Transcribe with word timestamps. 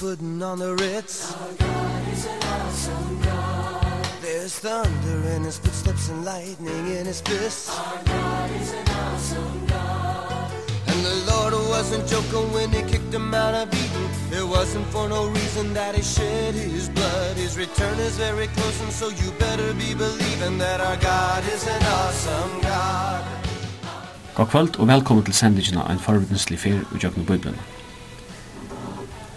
putting 0.00 0.42
on 0.42 0.58
the 0.58 0.74
Ritz. 0.76 1.30
Our 1.34 1.52
God 1.58 2.08
is 2.08 2.24
an 2.24 2.42
awesome 2.42 3.20
God. 3.20 4.06
There's 4.22 4.58
thunder 4.58 5.28
in 5.34 5.44
his 5.44 5.58
footsteps 5.58 6.08
and 6.08 6.24
lightning 6.24 6.84
in 6.96 7.04
his 7.04 7.20
fists. 7.20 7.68
Our 7.68 8.02
God 8.06 8.50
is 8.62 8.72
an 8.72 8.88
awesome 8.88 9.66
God. 9.66 10.52
And 10.86 11.00
the 11.04 11.16
Lord 11.30 11.52
wasn't 11.68 12.08
joking 12.08 12.50
when 12.54 12.70
he 12.70 12.80
kicked 12.90 13.12
him 13.12 13.34
out 13.34 13.54
of 13.54 13.68
Eden. 13.74 14.08
It 14.40 14.46
wasn't 14.56 14.86
for 14.86 15.06
no 15.06 15.28
reason 15.28 15.74
that 15.74 15.94
he 15.94 16.02
shed 16.02 16.54
his 16.54 16.88
blood. 16.88 17.36
His 17.36 17.58
return 17.58 17.98
is 17.98 18.16
very 18.16 18.46
close 18.56 18.80
and 18.82 18.92
so 18.92 19.08
you 19.10 19.28
better 19.38 19.74
be 19.74 19.92
believing 19.94 20.56
That 20.58 20.80
our 20.80 20.96
God 20.96 21.44
is 21.54 21.66
an 21.68 21.82
awesome 21.98 22.60
God. 22.62 23.24
God 24.34 24.46
kvöld 24.46 24.80
og 24.80 24.88
velkommen 24.88 25.24
til 25.24 25.34
sendingina 25.34 25.92
en 25.92 25.98
forvittneslig 25.98 26.58
fyr 26.58 26.80
og 26.92 27.04
Jøgnu 27.04 27.24
Bibelen. 27.24 27.79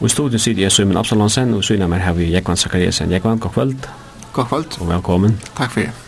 Og 0.03 0.07
i 0.07 0.09
studion 0.09 0.39
sitter 0.39 0.61
jeg 0.61 0.71
Søymen 0.71 0.97
Absalonsen, 0.97 1.53
og 1.53 1.59
i 1.59 1.63
syna 1.63 1.87
mer 1.87 2.03
har 2.03 2.13
vi 2.13 2.33
Jekvann 2.33 2.57
Zakariasen. 2.57 3.11
Jekvann, 3.11 3.39
god 3.39 3.51
kvöld. 3.51 3.87
God 4.33 4.45
kvöld. 4.45 4.81
Og 4.81 4.89
velkommen. 4.89 5.39
Takk 5.55 5.71
for 5.71 5.79
det. 5.79 6.02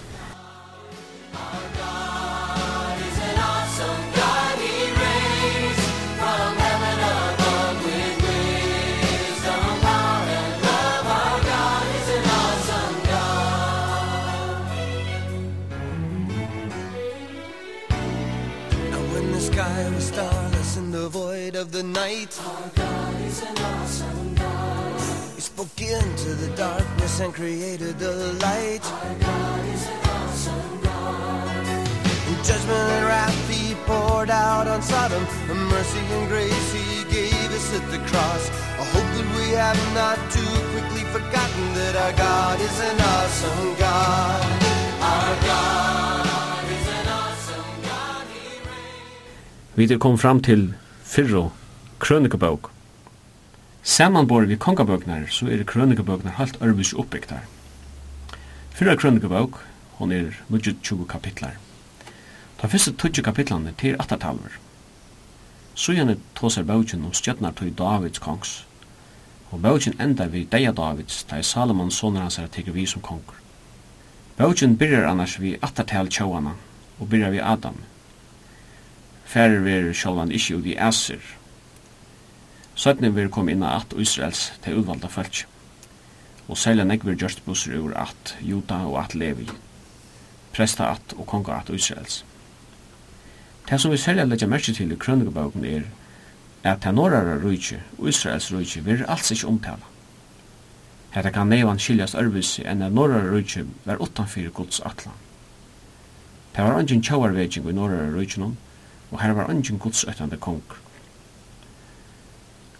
judgment 32.46 32.90
and 32.96 33.06
wrath 33.08 33.50
he 33.50 33.74
poured 33.90 34.30
out 34.30 34.68
on 34.68 34.82
Sodom. 34.82 35.26
The 35.48 35.56
mercy 35.56 36.04
and 36.16 36.30
grace 36.30 36.70
he 36.78 37.04
gave 37.10 37.50
us 37.58 37.68
at 37.78 37.86
the 37.90 37.98
cross. 38.10 38.44
I 38.82 38.86
hope 38.94 39.10
that 39.18 39.30
we 39.38 39.48
have 39.58 39.82
not 39.98 40.20
too 40.36 40.56
quickly 40.72 41.04
forgotten 41.16 41.66
that 41.80 41.96
our 42.04 42.14
God 42.14 42.62
is 42.62 42.78
an 42.90 42.98
awesome 43.14 43.68
God. 43.82 44.42
Our 45.14 45.34
God 45.50 46.64
is 46.78 46.86
an 47.00 47.08
awesome 47.18 47.74
God. 47.90 48.26
Vi 49.76 49.94
er 49.94 49.98
kom 49.98 50.18
fram 50.18 50.42
til 50.42 50.74
fyrro 51.04 51.52
krønikebøk 52.00 52.70
Samanborg 53.84 54.48
vi 54.50 54.56
kongabøknar 54.56 55.26
så 55.30 55.50
er 55.50 55.64
krønikebøknar 55.64 56.38
halt 56.38 56.58
ærvis 56.62 56.94
oppbygtar 56.94 57.46
Fyrra 58.70 58.96
krønikebøk 58.96 59.62
hon 59.98 60.12
er 60.12 60.32
20 60.84 61.08
kapitlar. 61.08 61.65
Ta 62.66 62.70
fyrste 62.74 62.96
tøtje 62.98 63.22
kapitlene 63.22 63.76
til 63.78 63.94
attertalver. 64.02 64.56
Sujane 65.78 66.16
tåser 66.34 66.64
bøtjen 66.66 67.04
om 67.06 67.12
stjøtnartøy 67.14 67.68
Davids 67.78 68.18
kongs, 68.24 68.54
og 69.52 69.62
bøtjen 69.62 69.94
enda 70.02 70.26
vi 70.34 70.42
deia 70.50 70.72
Davids, 70.74 71.20
da 71.30 71.44
Salomon 71.46 71.94
soner 71.94 72.26
hans 72.26 72.40
er 72.42 72.50
teker 72.50 72.74
vi 72.74 72.88
som 72.90 73.06
konger. 73.06 73.38
Bøtjen 74.40 74.74
byrjar 74.82 75.06
annars 75.12 75.38
vi 75.38 75.54
attertal 75.62 76.10
tjauana, 76.10 76.58
og 76.98 77.14
byrjar 77.14 77.36
vi 77.38 77.46
Adam. 77.54 77.78
Færer 79.30 79.62
vi 79.62 79.94
sjálvan 79.94 80.34
ikkje 80.34 80.58
ut 80.58 80.74
i 80.74 80.78
Asir. 80.90 81.22
Søtne 82.74 83.14
vi 83.14 83.30
kom 83.30 83.50
inna 83.54 83.76
at 83.78 83.94
Israels 83.94 84.48
til 84.64 84.82
utvalda 84.82 85.14
fölk, 85.20 85.46
og 86.48 86.58
sælja 86.58 86.84
negver 86.84 87.14
gjørst 87.14 87.46
busser 87.46 87.78
ur 87.78 87.94
at 87.94 88.38
Juta 88.42 88.88
og 88.90 89.04
at 89.04 89.14
Levi, 89.14 89.52
presta 90.54 90.96
at 90.98 91.14
og 91.14 91.28
konga 91.28 91.62
at 91.62 91.70
Israels. 91.70 92.25
Det 93.70 93.82
som 93.82 93.92
vi 93.92 93.98
særlig 93.98 94.28
legger 94.28 94.48
merke 94.48 94.74
til 94.74 94.92
i 94.92 94.96
krønnebøkken 94.96 95.66
er 95.66 95.88
at 96.64 96.84
det 96.84 96.94
norrare 96.94 97.40
rujtje 97.44 97.82
og 97.98 98.10
Israels 98.10 98.52
rujtje 98.54 98.84
vil 98.86 99.06
alls 99.08 99.32
ikke 99.32 99.48
omtala. 99.48 99.92
Hetta 101.16 101.30
kan 101.30 101.48
nevan 101.48 101.80
skiljast 101.80 102.18
örvisi 102.20 102.66
enn 102.68 102.84
at 102.86 102.94
norrara 102.94 103.32
rujtje 103.32 103.66
var 103.86 104.02
utanfyrir 104.02 104.54
Guds 104.54 104.82
atlan. 104.86 105.18
Det 106.56 106.64
var 106.64 106.78
angin 106.80 107.02
tjauarveging 107.04 107.70
i 107.70 107.74
norrara 107.74 108.12
rujtjenom, 108.14 108.58
og 109.12 109.22
her 109.22 109.34
var 109.34 109.50
ungen 109.50 109.80
Guds 109.80 110.04
øttande 110.04 110.38
kong. 110.38 110.64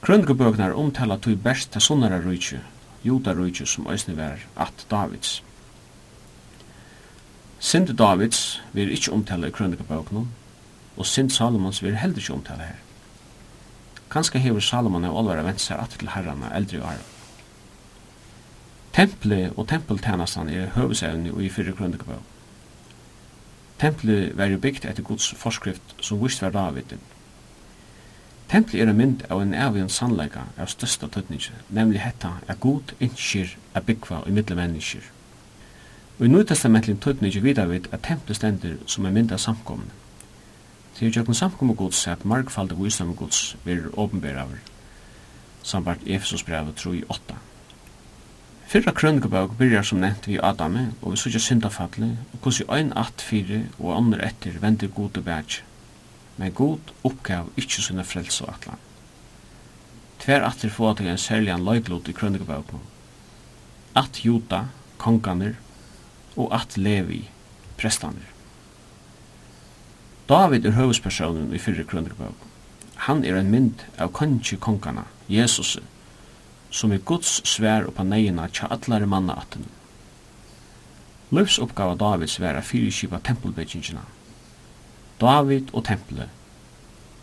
Krønnebøkken 0.02 0.62
er 0.62 0.78
omtala 0.78 1.18
tog 1.18 1.40
best 1.44 1.72
til 1.72 1.82
sunnare 1.82 2.22
rujtje, 2.26 2.62
judarujtje 3.04 3.66
som 3.66 3.88
òsne 3.88 4.18
var 4.18 4.46
at 4.56 4.86
Davids. 4.92 5.44
Sint 7.60 7.98
Davids 7.98 8.62
vil 8.74 8.92
ikkje 8.92 9.14
omtala 9.14 9.48
i 9.48 9.52
krønnebøkken, 9.52 10.28
og 10.98 11.06
synd 11.06 11.30
Salomons 11.30 11.84
vil 11.84 11.98
heldur 12.00 12.22
ikke 12.22 12.34
omtale 12.34 12.70
her. 12.70 12.82
Kanska 14.12 14.40
hever 14.40 14.64
Salomon 14.64 15.06
av 15.06 15.18
olvara 15.18 15.44
vent 15.44 15.62
seg 15.62 15.82
at 15.82 15.98
til 16.00 16.14
herrana 16.14 16.54
eldre 16.56 16.80
og 16.82 16.92
arv. 16.94 17.12
Tempelet 18.96 19.58
og 19.58 19.68
tempeltænastan 19.68 20.50
er 20.50 20.72
høvesevni 20.78 21.34
og 21.34 21.44
i 21.44 21.50
fyrre 21.52 21.74
grøndekabau. 21.76 22.22
Templet 23.80 24.38
var 24.38 24.48
jo 24.48 24.60
bygd 24.64 24.86
etter 24.88 25.04
Guds 25.04 25.34
forskrift 25.36 25.98
som 26.00 26.22
vist 26.24 26.42
var 26.42 26.54
Davidin. 26.56 27.02
Templet 28.50 28.82
er 28.82 28.90
en 28.90 28.98
mynd 28.98 29.26
av 29.28 29.42
en 29.42 29.52
avgjøn 29.58 29.92
sannleika 29.92 30.46
av 30.56 30.72
størsta 30.72 31.10
tøtningi, 31.12 31.52
nemlig 31.70 32.00
hetta 32.06 32.38
er 32.48 32.62
god 32.62 32.94
innskir 33.04 33.58
er 33.76 33.84
byggva 33.84 34.22
i 34.30 34.32
middel 34.32 34.56
menneskir. 34.62 35.04
Og 36.20 36.26
i 36.26 36.32
Nøytestamentlig 36.32 36.96
tøtningi 37.04 37.42
vidar 37.44 37.68
vi 37.68 37.82
at 37.92 38.06
templi 38.08 38.38
stender 38.38 38.78
som 38.88 39.06
en 39.06 39.18
mynd 39.18 39.36
av 39.36 39.44
samkomne. 39.44 39.92
Det 40.96 41.04
er 41.04 41.12
jo 41.12 41.22
ikke 41.22 41.34
samkommet 41.34 41.78
gods 41.78 42.08
at 42.08 42.26
markfald 42.26 42.72
og 42.72 42.84
visdom 42.84 43.16
gods 43.16 43.58
vil 43.66 43.90
åpenbære 43.94 44.42
av 44.42 44.56
sambart 45.66 46.04
Efesos 46.06 46.44
brevet 46.46 46.80
3.8. 46.80 47.36
Fyrra 48.70 48.94
krønnebøk 48.98 49.58
byrjar 49.60 49.86
som 49.86 50.02
nevnt 50.02 50.28
vi 50.30 50.38
Adame, 50.42 50.88
og 51.02 51.14
vi 51.14 51.20
sykja 51.22 51.42
syndafallet, 51.42 52.18
og 52.34 52.48
hos 52.48 52.62
i 52.62 52.68
ein 52.78 52.94
at 52.98 53.22
fire 53.22 53.64
og 53.80 53.96
andre 53.98 54.26
etter 54.28 54.60
vender 54.62 54.94
gode 54.94 55.22
bæg. 55.26 55.60
Men 56.38 56.52
god 56.52 56.94
oppgav 57.04 57.50
ikkje 57.58 57.86
sinne 57.88 58.06
frelse 58.06 58.46
og 58.46 58.54
atlan. 58.54 58.82
Tver 60.20 60.46
atter 60.48 60.74
få 60.74 60.94
til 60.94 61.10
en 61.12 61.22
særligan 61.22 61.66
løyglot 61.66 62.10
i 62.10 62.18
krønnebøk. 62.18 62.74
At 63.96 64.22
juta, 64.26 64.66
konganer, 64.98 65.58
og 66.36 66.56
at 66.56 66.78
Levi, 66.78 67.24
prestaner. 67.78 68.35
David 70.30 70.66
er 70.66 70.74
høvespersonen 70.74 71.52
i 71.54 71.60
fyrre 71.62 71.84
krønderbøk. 71.86 72.46
Han 73.06 73.22
er 73.26 73.38
en 73.38 73.52
mynd 73.54 73.84
av 74.02 74.10
kongi 74.16 74.58
kongana, 74.58 75.04
Jesus, 75.30 75.76
som 76.74 76.94
er 76.96 77.04
Guds 77.06 77.44
svær 77.46 77.86
oppa 77.90 78.04
neina 78.04 78.48
tja 78.50 78.72
allare 78.74 79.06
manna 79.06 79.36
atten. 79.38 79.68
Løvs 81.36 81.60
oppgava 81.62 81.94
Davids 82.00 82.40
vera 82.42 82.64
fyrirskipa 82.66 83.20
tempelbyggingina. 83.22 84.02
David 85.22 85.70
og 85.74 85.86
tempelet, 85.86 86.30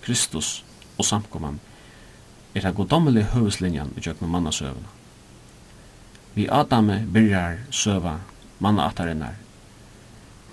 Kristus 0.02 0.62
og 0.98 1.04
samkomman, 1.04 1.58
er 2.54 2.66
det 2.66 2.74
godommelige 2.76 3.32
høveslinjan 3.34 3.94
i 3.96 4.00
tjöknum 4.04 4.30
manna 4.30 4.52
søvna. 4.52 4.88
Vi 6.34 6.46
Adame 6.48 7.02
byrjar 7.12 7.64
søva 7.70 8.20
mannaattarinnar 8.62 9.34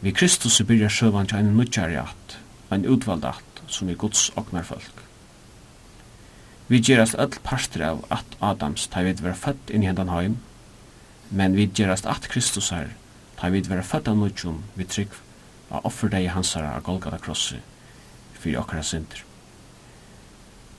Vi 0.01 0.11
Kristus 0.11 0.61
byrjar 0.63 0.89
søvan 0.89 1.27
til 1.27 1.37
en 1.37 1.57
nødgjari 1.57 1.95
at, 1.99 2.39
en 2.71 2.85
utvald 2.87 3.25
at, 3.25 3.63
som 3.67 3.89
er 3.89 3.97
Guds 3.99 4.29
oknar 4.35 4.63
folk. 4.63 5.03
Vi 6.67 6.79
gerast 6.79 7.17
öll 7.19 7.39
parster 7.43 7.81
av 7.83 8.05
at 8.13 8.37
Adams 8.41 8.87
ta 8.87 9.01
vid 9.03 9.23
vera 9.25 9.35
født 9.35 9.73
inn 9.73 9.83
i 9.83 9.89
hendan 9.89 10.11
haim, 10.13 10.37
men 11.29 11.55
vi 11.57 11.65
gerast 11.75 12.05
at 12.05 12.29
Kristus 12.29 12.69
her 12.69 12.93
ta 13.41 13.49
vid 13.49 13.67
vera 13.67 13.83
født 13.83 14.07
av 14.07 14.17
nødgjum 14.17 14.61
vi 14.75 14.85
trygg 14.85 15.17
av 15.69 15.85
offerdegi 15.89 16.29
hansara 16.29 16.75
av 16.77 16.85
Golgata 16.85 17.17
krossi 17.17 17.59
fyrir 18.39 18.61
okkara 18.61 18.83
synder. 18.85 19.25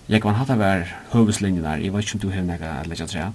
Jeg 0.08 0.22
kan 0.22 0.38
hatt 0.38 0.50
av 0.50 0.62
er 0.64 0.86
høveslinjenar, 1.12 1.82
jeg 1.82 1.92
vet 1.92 2.06
ikke 2.06 2.16
om 2.16 2.22
du 2.22 2.30
hevner 2.30 2.56
nega 2.56 2.78
at 2.80 2.88
leggja 2.88 3.06
tre 3.06 3.26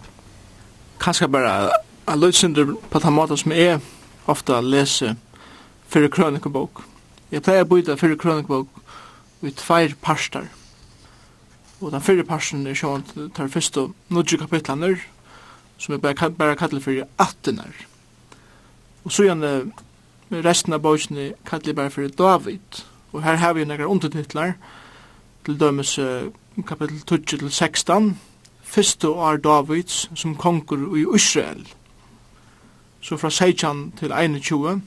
Kanskje 1.00 1.28
bare 1.28 1.76
a 2.08 2.16
løysindur 2.16 2.74
på 2.90 3.00
den 3.04 3.14
måten 3.14 3.38
som 3.38 3.52
jeg 3.52 3.80
ofta 4.28 4.62
leser 4.62 5.16
fyrir 5.90 6.12
krønikebók. 6.14 6.84
Jeg 7.32 7.44
pleier 7.46 7.66
å 7.66 7.70
byta 7.70 7.98
fyrir 8.00 8.20
krønikebók 8.22 8.70
i 9.46 9.52
tveir 9.52 9.96
parstar. 10.02 10.48
Og 11.82 11.92
den 11.92 12.04
fyrir 12.04 12.26
parsten 12.28 12.66
er 12.68 12.78
sjåan 12.78 13.04
tar 13.36 13.52
fyrst 13.52 13.78
og 13.78 13.94
nudju 14.10 14.40
kapitlaner, 14.42 14.98
som 15.78 15.96
er 15.96 16.02
bare, 16.02 16.32
bare 16.32 16.56
kallet 16.56 16.84
fyrir 16.84 17.10
attinar. 17.22 17.74
Og 19.04 19.12
så 19.12 19.28
gjerne 19.28 19.72
resten 20.32 20.74
av 20.74 20.82
kallar 20.82 21.34
kallet 21.46 21.76
bare 21.76 21.92
fyrir 21.94 22.16
David. 22.18 22.84
Og 23.14 23.24
her 23.24 23.36
har 23.36 23.54
vi 23.54 23.66
nekkar 23.66 23.92
undertitlar, 23.92 24.56
til 25.46 25.60
dømes 25.60 26.00
kapitel 26.66 27.02
20 27.06 27.26
til 27.38 27.52
16, 27.52 28.20
fyrste 28.64 29.10
år 29.10 29.38
Davids 29.38 30.10
som 30.16 30.36
konger 30.36 30.96
i 30.98 31.06
Israel. 31.16 31.68
Så 33.02 33.18
fra 33.18 33.30
16 33.30 33.92
til 34.00 34.12
21, 34.12 34.82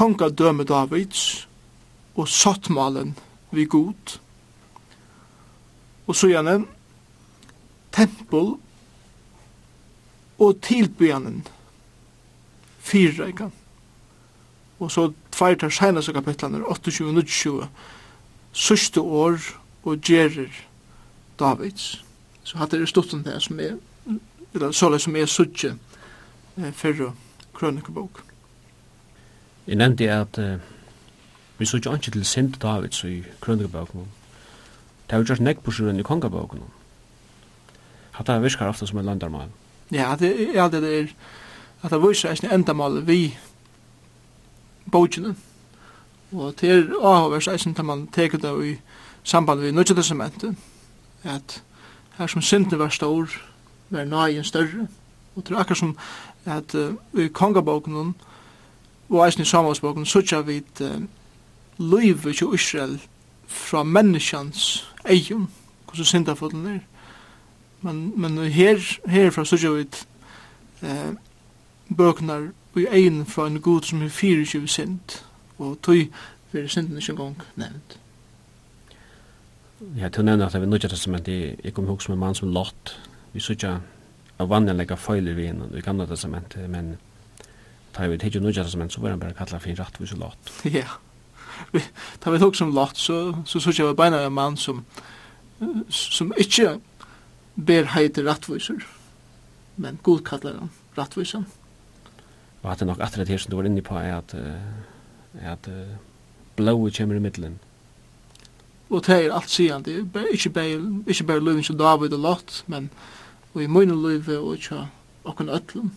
kongadømme 0.00 0.64
Davids 0.64 1.48
og 2.16 2.28
sottmalen 2.28 3.12
vi 3.52 3.66
god. 3.68 4.18
Og 6.06 6.16
så 6.16 6.30
gjerne 6.30 6.64
tempel 7.92 8.54
og 10.40 10.60
tilbyanen 10.64 11.42
fyrreikan. 12.80 13.52
Og 14.80 14.90
så 14.90 15.10
tvær 15.36 15.58
tar 15.60 15.74
senaste 15.76 16.16
kapitlene 16.16 16.62
28-29 16.64 17.66
sørste 18.52 19.00
år 19.00 19.36
og 19.84 20.00
gjerer 20.00 20.48
Davids. 21.38 22.04
Så 22.42 22.56
hatt 22.58 22.72
det 22.72 22.88
stort 22.88 23.12
om 23.14 23.24
det 23.24 23.36
som 23.44 23.60
er 23.60 23.76
eller 24.54 24.72
såleis 24.74 25.04
som 25.06 25.14
er 25.16 25.28
suttje 25.30 25.76
eh, 26.56 26.72
fyrre 26.74 27.12
krønikebok. 27.54 28.24
Jeg 29.66 29.76
nevnte 29.76 30.12
at 30.12 30.38
uh, 30.38 30.60
vi 31.58 31.66
så 31.66 31.76
ikke 31.76 31.92
ikke 31.92 32.10
til 32.10 32.24
Sint 32.24 32.62
Davids 32.62 33.04
i 33.04 33.22
Krøndegabøkene. 33.40 34.04
Det 35.06 35.12
har 35.12 35.18
jo 35.18 35.24
gjort 35.24 35.40
nekk 35.40 35.62
på 35.62 35.70
sjøen 35.70 36.00
i 36.00 36.02
Kongabøkene. 36.02 36.66
Hatta 38.12 38.38
virkar 38.38 38.68
ofta 38.68 38.86
som 38.86 38.98
en 38.98 39.04
landarmal. 39.04 39.48
Ja, 39.92 40.16
det 40.18 40.56
er 40.56 40.62
alt 40.62 40.72
det 40.72 40.98
er 41.00 41.06
at 41.82 41.90
det 41.90 42.02
viser 42.08 42.30
eisne 42.30 42.52
endamal 42.54 43.06
vi 43.06 43.36
bókjene. 44.92 45.34
Og 46.32 46.54
det 46.60 46.70
er 46.70 46.92
avhåvers 47.02 47.48
eisne 47.48 47.74
til 47.74 47.84
man 47.84 48.06
teker 48.06 48.38
det 48.38 48.52
i 48.66 48.76
samband 49.24 49.60
vi 49.60 49.70
nødja 49.70 49.94
testamentet 49.94 50.56
at 51.24 51.62
her 52.18 52.26
som 52.26 52.42
synden 52.42 52.78
var 52.78 52.88
stor 52.88 53.28
var 53.90 54.04
nøyen 54.04 54.44
større 54.44 54.86
og 55.36 55.48
det 55.48 55.54
er 55.54 55.60
akkur 55.60 55.74
som 55.74 55.96
at 56.44 56.74
uh, 56.74 56.94
i 57.20 57.28
kongaboken 57.28 58.14
og 59.10 59.26
eisen 59.26 59.42
i 59.42 59.44
samanspråken, 59.44 60.06
sutja 60.06 60.40
vid 60.46 60.80
uh, 60.80 61.02
løyve 61.78 62.32
til 62.32 62.54
Israel 62.54 63.00
fra 63.46 63.82
menneskjans 63.82 64.86
eion, 65.04 65.48
hvordan 65.84 66.04
syndafotlen 66.04 66.66
er. 66.66 66.80
Men, 67.82 68.12
men 68.20 68.38
her, 68.38 68.78
herfra 69.06 69.44
så 69.44 69.56
sutja 69.56 69.70
vid 69.70 70.02
uh, 70.82 71.14
bøknar 71.96 72.50
i 72.76 72.86
egin 72.86 73.24
fra 73.26 73.46
en 73.46 73.60
god 73.60 73.82
som 73.82 74.02
er 74.02 74.08
fyrir 74.14 74.46
tjuv 74.46 74.66
synd, 74.70 75.18
og 75.58 75.78
tøy 75.82 76.06
fyrir 76.52 76.68
synden 76.68 76.98
ikke 76.98 77.12
engang 77.12 77.42
nevnt. 77.56 77.98
Ja, 79.96 80.08
til 80.08 80.24
nevnt 80.24 80.54
at 80.54 80.60
vi 80.60 80.66
nødja 80.66 80.88
testament, 80.88 81.28
jeg 81.28 81.74
kom 81.74 81.84
ihåg 81.84 82.02
som 82.02 82.14
en 82.14 82.20
mann 82.20 82.34
som 82.34 82.52
lott, 82.52 83.00
vi 83.32 83.40
sutja 83.40 83.78
av 84.38 84.48
vanlig 84.48 84.74
lega 84.76 84.96
feiler 84.96 85.34
vi 85.34 85.48
innan, 85.50 85.72
vi 85.72 85.82
gamla 85.84 86.06
testament, 86.06 86.56
men 86.68 86.94
tar 87.92 88.08
vi 88.08 88.18
tejun 88.18 88.42
nødja 88.42 88.64
som 88.68 88.90
så 88.90 89.00
var 89.00 89.10
han 89.10 89.20
bare 89.20 89.34
kalla 89.34 89.58
fin 89.58 89.78
rattvis 89.78 90.12
og 90.12 90.18
lot. 90.18 90.52
Ja. 90.64 90.86
Vi 91.72 91.80
tar 92.20 92.32
vi 92.32 92.38
tog 92.38 92.56
som 92.56 92.74
lot 92.74 92.96
så 92.96 93.36
så 93.44 93.60
så 93.60 93.72
jag 93.78 93.96
bara 93.96 94.26
en 94.26 94.32
man 94.32 94.56
som 94.56 94.84
som 95.88 96.32
inte 96.38 96.80
ber 97.54 97.84
heiter 97.84 98.24
rättvisor. 98.24 98.86
Men 99.76 99.98
god 100.02 100.24
kallar 100.24 100.54
han 100.54 100.70
rättvisan. 100.96 101.44
Og 102.62 102.72
at 102.72 102.78
det 102.78 102.86
nok 102.86 103.00
atre 103.00 103.24
til 103.24 103.38
som 103.38 103.50
du 103.50 103.56
var 103.56 103.64
inne 103.64 103.82
på 103.82 103.96
er 103.96 104.18
at, 104.18 104.34
er 104.34 105.52
at 105.52 105.68
uh, 105.68 105.96
blåi 106.56 106.90
kommer 106.90 107.16
i 107.16 107.18
middelen. 107.18 107.58
Og 108.90 109.06
det 109.06 109.16
er 109.16 109.32
alt 109.32 109.50
sian, 109.50 109.82
det 109.82 109.94
er 110.14 110.32
ikke 110.32 110.50
bare, 110.50 111.02
ikke 111.06 111.24
bare 111.24 111.40
løyven 111.40 111.64
som 111.64 111.78
David 111.78 112.12
og 112.12 112.20
Lot, 112.20 112.64
men 112.66 112.90
og 113.54 113.62
i 113.62 113.66
munnen 113.66 114.02
løyve 114.02 114.38
og 114.38 114.54
ikke 114.54 114.88
okken 115.24 115.48
øtlen, 115.48 115.92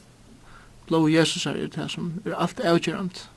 blå 0.88 1.07
Jesus 1.07 1.45
er 1.45 1.53
det 1.53 1.91
som 1.91 2.13
er 2.25 2.35
alt 2.35 2.59
avgjørende. 2.59 3.27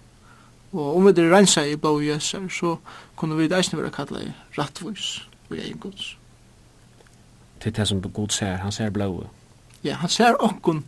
Og 0.73 0.97
om 0.97 1.07
vi 1.07 1.11
er 1.11 1.33
rensa 1.33 1.63
i 1.65 1.77
blå 1.77 2.01
Jesus, 2.01 2.59
så 2.59 2.77
kunne 3.17 3.37
vi 3.37 3.49
eisne 3.55 3.79
være 3.79 3.91
kalla 3.91 4.21
i 4.21 4.33
rattvois 4.59 5.29
og 5.51 5.57
egen 5.57 5.79
gods. 5.79 6.17
Til 7.61 7.77
det 7.77 7.89
som 7.89 8.03
god 8.03 8.29
ser, 8.29 8.57
han 8.57 8.73
ser 8.73 8.91
blå. 8.91 9.27
Ja, 9.85 9.95
han 9.95 10.09
ser 10.09 10.35
okkun 10.41 10.85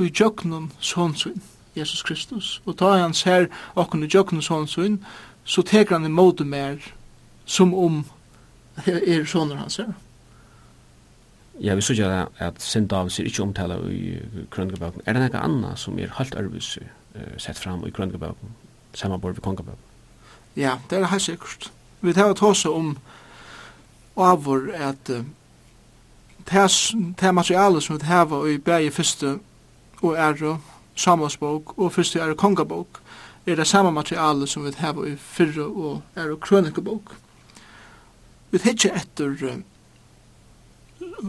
i 0.00 0.10
jøknun 0.20 0.72
sånsun, 0.80 1.42
Jesus 1.76 2.02
Kristus. 2.02 2.62
Og 2.66 2.78
da 2.80 2.96
han 2.98 3.14
ser 3.14 3.46
okkon 3.74 4.04
i 4.04 4.10
jøknun 4.14 4.42
sånsun, 4.42 5.04
så 5.44 5.62
teker 5.62 5.96
han 5.96 6.06
i 6.06 6.12
måte 6.12 6.44
mer 6.44 6.76
som 7.46 7.74
om 7.74 8.04
er 8.86 9.24
sånne 9.24 9.56
han 9.56 9.70
ser. 9.70 9.92
Ja, 11.62 11.74
vi 11.74 11.80
sørger 11.80 12.26
at 12.42 12.58
Sindav 12.58 13.10
sier 13.14 13.28
ikke 13.30 13.42
omtale 13.44 13.76
i 13.94 14.16
Krøngebøken. 14.50 15.04
Er 15.06 15.14
det 15.14 15.22
noe 15.22 15.42
annet 15.44 15.78
som 15.78 15.98
er 15.98 16.10
helt 16.16 16.34
ærvis 16.34 16.72
uh, 16.80 17.20
sett 17.38 17.60
fram 17.60 17.84
i 17.86 17.92
Krøngebøken, 17.94 18.56
samarbeid 18.98 19.38
ved 19.38 19.44
Kongebøken? 19.46 19.84
Ja, 20.58 20.74
det 20.90 20.98
er 20.98 21.06
helt 21.06 21.22
sikkert. 21.22 21.70
Vi 22.00 22.12
tar 22.12 22.34
et 22.34 22.42
hos 22.42 22.64
om 22.66 22.96
avur 24.18 24.72
at 24.74 25.14
uh, 25.14 25.22
det 26.50 27.34
materialet 27.34 27.82
som 27.82 28.00
vi 28.00 28.10
har 28.10 28.46
i 28.50 28.58
bæg 28.58 28.86
i 28.86 28.90
første 28.90 29.38
og 30.02 30.16
ære 30.18 30.58
samlagsbok 30.96 31.78
og 31.78 31.92
første 31.92 32.18
ære 32.18 32.34
kongabok 32.34 33.00
er 33.46 33.54
det 33.54 33.66
samme 33.66 33.92
materialet 33.92 34.48
som 34.48 34.64
vi 34.66 34.74
har 34.76 35.04
i 35.06 35.16
fyrre 35.16 35.64
og 35.64 36.02
ære 36.16 36.36
krønikabok. 36.36 37.16
Vi 38.50 38.58
tar 38.58 38.70
ikke 38.70 38.96
etter 38.98 39.46
uh, 39.46 39.60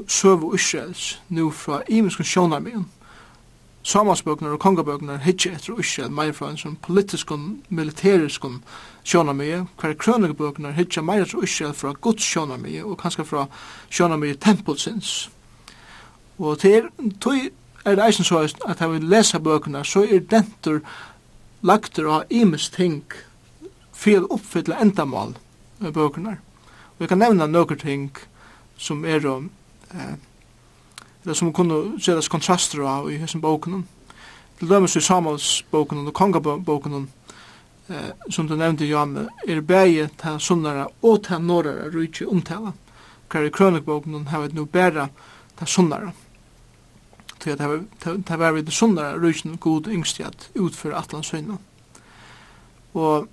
søvu 0.08 0.54
Israels 0.56 1.22
nu 1.30 1.52
fra 1.52 1.82
imenskun 1.88 2.26
sjónarmiðum. 2.26 2.86
Samansbøknar 3.84 4.56
og 4.56 4.60
kongabøknar 4.64 5.18
hitje 5.26 5.52
etter 5.52 5.80
Israel 5.80 6.12
meir 6.16 6.32
fra 6.32 6.50
en 6.50 6.60
sånn 6.60 6.78
politiskun, 6.86 7.58
militæriskun 7.68 8.62
sjónarmiðum, 9.04 9.68
hver 9.82 9.98
krønlegabøknar 10.00 10.78
hitje 10.78 11.04
meir 11.04 11.26
etter 11.26 11.44
Israel 11.44 11.74
fra 11.76 11.92
Guds 12.02 12.24
sjónarmiðum 12.24 12.94
og 12.94 13.02
kanskje 13.02 13.26
fra 13.28 13.48
sjónarmiðum 13.92 14.40
tempelsins. 14.46 15.12
Og 16.40 16.62
til 16.64 16.88
tøy 17.20 17.52
er 17.84 17.98
det 18.00 18.06
eisen 18.06 18.26
så 18.26 18.46
at 18.66 18.80
han 18.80 18.94
vil 18.94 19.10
lesa 19.12 19.40
bøknar, 19.40 19.84
så 19.84 20.06
er 20.08 20.24
dentur 20.32 20.80
lagtur 21.62 22.10
av 22.12 22.32
imes 22.32 22.70
ting 22.72 23.04
fyrir 23.94 24.28
oppfylla 24.32 24.80
endamal 24.82 25.36
bøknar. 25.80 26.40
Og 26.96 27.04
jeg 27.04 27.12
kan 27.12 27.20
nevna 27.20 27.48
nøkker 27.48 27.80
ting 27.84 28.12
som 28.78 29.06
er 29.06 29.28
om 29.28 29.50
eh, 29.94 31.34
som 31.34 31.54
kunne 31.54 32.00
seres 32.02 32.28
kontraster 32.28 32.84
av 32.88 33.12
i 33.12 33.18
hessen 33.18 33.42
boken. 33.42 33.84
Til 34.60 34.70
dømes 34.70 34.96
i 34.96 35.02
Samuels 35.02 35.64
boken 35.72 36.08
og 36.08 36.14
kongaboken 36.14 37.08
eh, 37.90 38.12
som 38.30 38.48
du 38.48 38.56
nevnte, 38.56 38.86
Johanne, 38.86 39.28
er 39.48 39.62
bæge 39.62 40.10
til 40.20 40.40
sunnare 40.40 40.88
og 41.02 41.24
til 41.28 41.42
norrare 41.42 41.92
rujtje 41.94 42.28
omtala. 42.28 42.74
Hver 43.32 43.48
i 43.48 43.50
krønikboken 43.50 44.28
har 44.28 44.42
vi 44.42 44.54
nu 44.54 44.66
bæra 44.66 45.08
til 45.58 45.68
sunnare. 45.68 46.12
Til 47.40 47.50
at 47.50 47.60
det 48.04 48.40
var 48.40 48.52
vi 48.52 48.64
til 48.64 48.74
sunnare 48.74 49.20
rujtjen 49.20 49.58
god 49.58 49.88
yngst 49.88 50.20
i 50.20 50.24
at 50.24 50.50
utføre 50.56 50.98
atlansvinna. 50.98 51.58
Og 52.94 53.28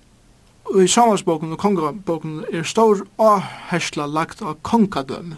i 0.81 0.87
Samuelsboken 0.87 1.51
og 1.51 1.57
kongaboken 1.59 2.43
er 2.53 2.63
stor 2.63 3.03
avhersla 3.19 4.05
lagt 4.07 4.41
av 4.41 4.57
kongadømme 4.63 5.37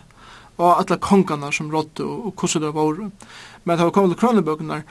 og 0.57 0.79
alle 0.79 0.99
kongarna 1.01 1.51
som 1.51 1.71
rådde 1.71 2.05
og, 2.05 2.33
hvordan 2.39 2.61
det 2.61 2.73
var. 2.75 3.09
Men 3.63 3.77
det 3.77 3.85
var 3.85 3.91
kommet 3.91 4.15
til 4.15 4.19
kronebøkene 4.19 4.83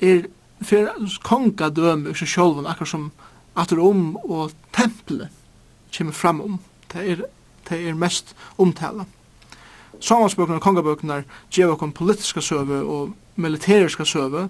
er 0.00 0.26
for 0.64 0.90
kongadømme 1.22 2.14
seg 2.16 2.28
selv, 2.28 2.66
akkurat 2.66 2.88
som 2.88 3.10
atter 3.56 3.80
om 3.82 4.14
og 4.24 4.54
tempelet 4.72 5.32
kommer 5.96 6.12
fram 6.12 6.40
om. 6.40 6.58
Det 6.92 7.10
er, 7.10 7.26
det 7.68 7.80
er 7.88 7.98
mest 7.98 8.34
omtala. 8.58 9.04
Samansbøkene 10.00 10.58
og 10.58 10.64
kongabøkene 10.64 11.22
gjør 11.54 11.74
okkur 11.74 11.92
politiska 11.94 12.42
søve 12.42 12.80
og 12.82 13.14
militæriska 13.36 14.04
søve, 14.04 14.48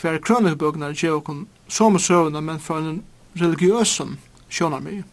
hver 0.00 0.18
kronebøkene 0.24 0.92
gjør 0.94 1.18
okkur 1.20 1.42
samme 1.68 2.00
søvene, 2.00 2.40
men 2.40 2.60
fra 2.60 2.78
en 2.78 3.02
religiøsen 3.40 4.18
sjånarmige. 4.50 5.04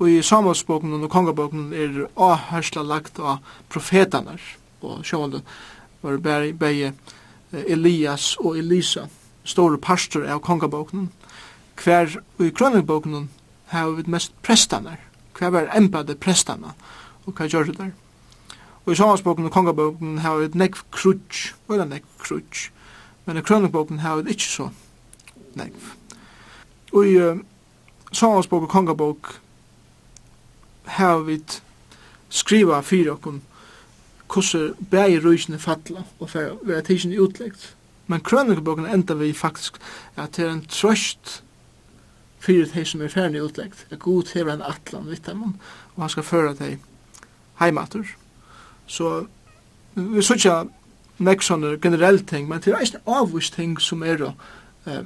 Og 0.00 0.08
i 0.08 0.22
Samuelsboken 0.22 0.94
og 0.96 1.10
Kongaboken 1.12 1.72
er 1.76 2.06
avhørsla 2.16 2.82
lagt 2.82 3.18
av 3.20 3.42
profetene 3.68 4.38
Og 4.80 5.04
sjående 5.04 5.42
var 6.00 6.16
begge 6.56 6.94
Elias 7.52 8.36
og 8.40 8.56
Elisa, 8.58 9.08
store 9.44 9.78
pastor 9.78 10.24
av 10.24 10.40
Kongaboken. 10.40 11.10
Hver 11.76 12.16
og 12.38 12.46
i 12.46 12.50
Krønningboken 12.50 13.28
har 13.66 13.90
vi 13.90 14.06
mest 14.06 14.32
prestanar. 14.42 14.96
Hver 15.38 15.50
var 15.50 15.68
empade 15.76 16.16
prestanar. 16.16 16.72
Og 17.26 17.34
hva 17.36 17.46
gjør 17.46 17.68
det 17.68 17.78
der? 17.78 17.92
Og 18.86 18.92
i 18.92 18.96
Samuelsboken 18.96 19.44
og 19.44 19.52
Kongaboken 19.52 20.18
har 20.18 20.38
vi 20.38 20.48
nekv 20.54 20.80
krutsk, 20.90 21.54
og 21.68 21.88
nekv 21.88 22.08
krutsk. 22.18 22.72
Men 23.26 23.36
i 23.36 23.42
kronikboken 23.42 23.98
har 23.98 24.16
vi 24.16 24.30
ikke 24.30 24.48
så 24.48 24.70
nekv. 25.54 25.92
Og 26.92 27.06
i 27.06 27.18
uh, 27.20 27.36
Samuelsbok 28.12 28.62
og 28.62 28.68
Kongabok 28.68 29.34
har 30.96 31.22
vi 31.26 31.40
skriva 32.30 32.80
fyra 32.80 33.16
okkum 33.16 33.40
hvordan 34.30 34.74
bægi 34.90 35.18
røysene 35.18 35.58
fatla 35.58 36.04
og 36.20 36.30
fyrir 36.30 36.58
vera 36.62 36.82
tidsen 36.86 37.14
utleggt. 37.18 37.74
Men 38.06 38.20
krønikabøkken 38.20 38.86
enda 38.86 39.14
vi 39.14 39.32
faktisk 39.32 39.78
at 40.16 40.36
det 40.36 40.44
er 40.44 40.52
en 40.52 40.66
trøst 40.66 41.42
fyrir 42.40 42.70
teg 42.70 42.86
som 42.86 43.02
er 43.02 43.12
ferdig 43.12 43.42
utleggt. 43.42 43.86
At 43.90 43.98
god 43.98 44.30
hever 44.34 44.54
en 44.54 44.62
atlan 44.62 45.10
vitt 45.10 45.28
og 45.28 45.98
han 45.98 46.08
skal 46.08 46.26
føra 46.26 46.54
teg 46.54 46.78
heimater. 47.60 48.06
Så 48.86 49.26
vi 49.94 50.22
sutja 50.22 50.64
nek 51.18 51.42
sånne 51.42 51.76
generelle 51.82 52.24
ting, 52.24 52.48
men 52.48 52.60
det 52.60 52.72
er 52.72 52.80
eisne 52.80 53.02
avvist 53.06 53.54
ting 53.54 53.76
som 53.80 54.02
er 54.02 54.22
eh, 54.86 55.02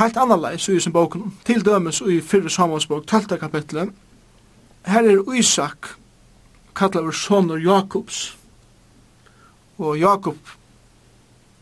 helt 0.00 0.16
annerleis 0.16 0.68
i 0.68 0.80
sin 0.80 0.92
boken. 0.92 1.32
Til 1.44 1.64
dømes 1.64 2.00
i 2.00 2.20
fyrre 2.20 2.50
Samuelsbok, 2.50 3.06
12. 3.06 3.38
kapitlet, 3.38 3.94
her 4.84 5.02
er 5.02 5.32
Isak, 5.34 5.88
kallar 6.74 7.10
sonur 7.10 7.58
Jakobs, 7.58 8.36
og 9.78 9.98
Jakob 9.98 10.38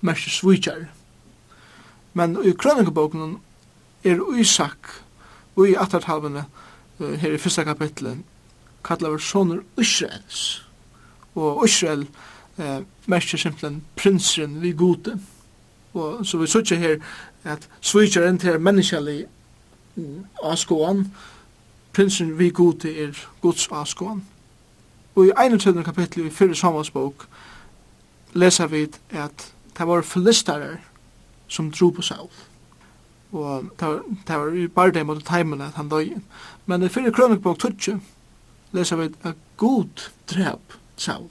mersi 0.00 0.30
svitjar. 0.30 0.86
Men 2.14 2.36
i 2.44 2.52
krønningeboken 2.52 3.38
er 4.04 4.20
Isak, 4.40 4.78
og 5.56 5.68
i 5.68 5.74
attartalvene, 5.74 6.44
her 6.98 7.32
i 7.32 7.38
fyrsta 7.38 7.64
kapitlet, 7.64 8.22
kallar 8.84 9.16
vi 9.16 9.22
sonur 9.22 9.62
Israels, 9.80 10.62
og 11.34 11.64
Israel 11.64 12.06
eh, 12.58 12.80
mersi 13.06 13.36
simpelthen 13.36 13.82
prinsen 13.96 14.62
vi 14.62 14.72
gode. 14.72 15.18
Og 15.92 16.26
så 16.26 16.38
vi 16.38 16.46
sutja 16.46 16.76
her 16.76 16.96
at 17.44 17.68
svitjaren 17.80 18.38
til 18.38 18.60
menneskjallig 18.60 19.24
av 20.42 20.56
skoan, 20.60 21.06
prinsen 21.96 22.38
vi 22.38 22.50
gode 22.50 22.90
er 22.92 23.16
gods 23.40 23.68
avskån. 23.72 24.24
Og 25.16 25.26
i 25.26 25.30
21. 25.48 25.84
kapittel 25.84 26.26
i 26.26 26.30
4. 26.30 26.54
Samuelsbok 26.54 27.24
leser 28.32 28.66
vi 28.66 28.82
at 29.10 29.52
det 29.78 29.86
var 29.88 30.02
filistarer 30.04 30.76
som 31.48 31.70
dro 31.70 31.90
på 31.90 32.02
seg 32.02 32.28
Og 33.32 33.64
det 33.80 33.88
var 34.28 34.50
det 34.50 34.60
i 34.60 34.68
bare 34.68 34.92
det 34.92 35.06
mot 35.06 35.24
timen 35.24 35.60
at 35.60 35.74
han 35.74 35.88
døg. 35.88 36.16
Men 36.66 36.82
i 36.82 36.88
4. 36.88 37.12
kronikbok 37.12 37.58
20 37.58 38.00
leser 38.72 38.96
vi 38.96 39.10
at 39.22 39.36
god 39.56 40.10
drep 40.28 40.76
seg 40.96 41.30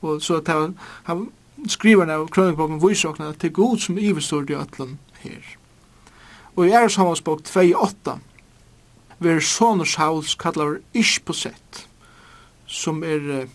Og 0.00 0.22
så 0.22 0.40
det 0.40 0.54
var, 0.54 0.72
han 1.04 1.30
skriver 1.68 2.10
av 2.10 2.28
kronikboken 2.28 2.88
viser 2.88 3.32
til 3.38 3.52
god 3.52 3.78
som 3.78 3.98
iverstår 3.98 4.50
i 4.50 4.54
ætlen 4.54 4.98
her. 5.20 5.56
Og 6.56 6.66
i 6.66 6.70
Eres 6.70 6.92
Samuelsbok 6.92 7.40
2.8 7.40 8.18
ver 9.24 9.40
sonur 9.40 9.88
Sauls 9.88 10.34
kallar 10.38 10.78
Ishboset, 10.94 11.86
som 12.66 13.02
er 13.04 13.46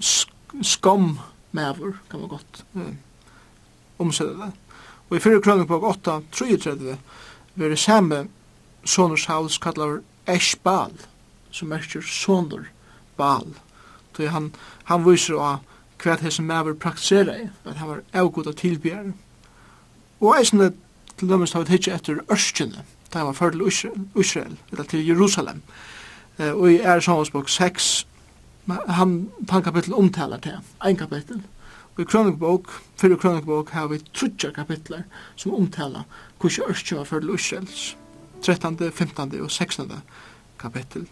sk 0.00 0.30
skom 0.62 1.18
mavur, 1.52 2.00
kan 2.10 2.20
man 2.20 2.28
godt 2.28 2.64
uh, 2.74 2.94
omsette 3.98 4.34
det. 4.34 4.50
Og 5.10 5.16
i 5.16 5.20
fyrir 5.20 5.66
på 5.66 5.80
8, 5.88 6.20
33, 6.32 6.98
ver 7.54 7.76
samme 7.76 8.28
sonur 8.84 9.16
Sauls 9.16 9.58
kallar 9.58 10.00
Eshbal, 10.26 10.92
som 11.50 11.72
er 11.72 12.02
sonur 12.02 12.66
Baal. 13.16 13.54
Så 14.16 14.28
han, 14.28 14.52
han 14.84 15.04
viser 15.06 15.38
av 15.40 15.60
hva 16.00 16.16
hesson 16.20 16.46
maver 16.48 16.74
praktisera 16.74 17.36
i, 17.40 17.48
at 17.64 17.76
han 17.76 17.88
var 17.88 18.02
avgod 18.12 18.48
av 18.50 18.56
tilbjær. 18.60 19.12
Og 20.20 20.34
eisne 20.36 20.72
til 21.16 21.28
dømmest 21.28 21.54
har 21.54 21.64
vi 21.64 21.70
tidsje 21.72 21.94
etter 21.96 22.20
ørskjene, 22.32 22.84
da 23.12 23.24
var 23.26 23.32
ført 23.32 23.52
til 23.52 23.90
Israel, 24.16 24.56
eller 24.70 24.84
til 24.84 25.06
Jerusalem. 25.06 25.62
Og 26.38 26.72
i 26.72 26.80
Æreshavnsbok 26.80 27.48
6, 27.48 28.06
han, 28.88 29.28
han 29.50 29.62
kapittel 29.62 29.94
omtaler 29.94 30.38
til, 30.38 30.52
en 30.86 30.96
kapittel. 30.96 31.42
Og 31.96 32.00
i 32.00 32.04
Kronikbok, 32.04 32.82
fyrir 32.96 33.16
Kronikbok, 33.16 33.70
har 33.70 33.86
vi 33.86 33.98
trutja 34.14 34.50
kapitler 34.50 35.02
som 35.36 35.54
omtaler 35.54 36.02
hvordan 36.40 36.70
Ørskja 36.70 36.96
var 36.96 37.04
ført 37.04 37.22
til 37.22 37.34
Israels 37.34 37.96
13., 38.42 38.92
15. 38.92 39.40
og 39.40 39.50
16. 39.50 39.92
kapittel. 40.58 41.08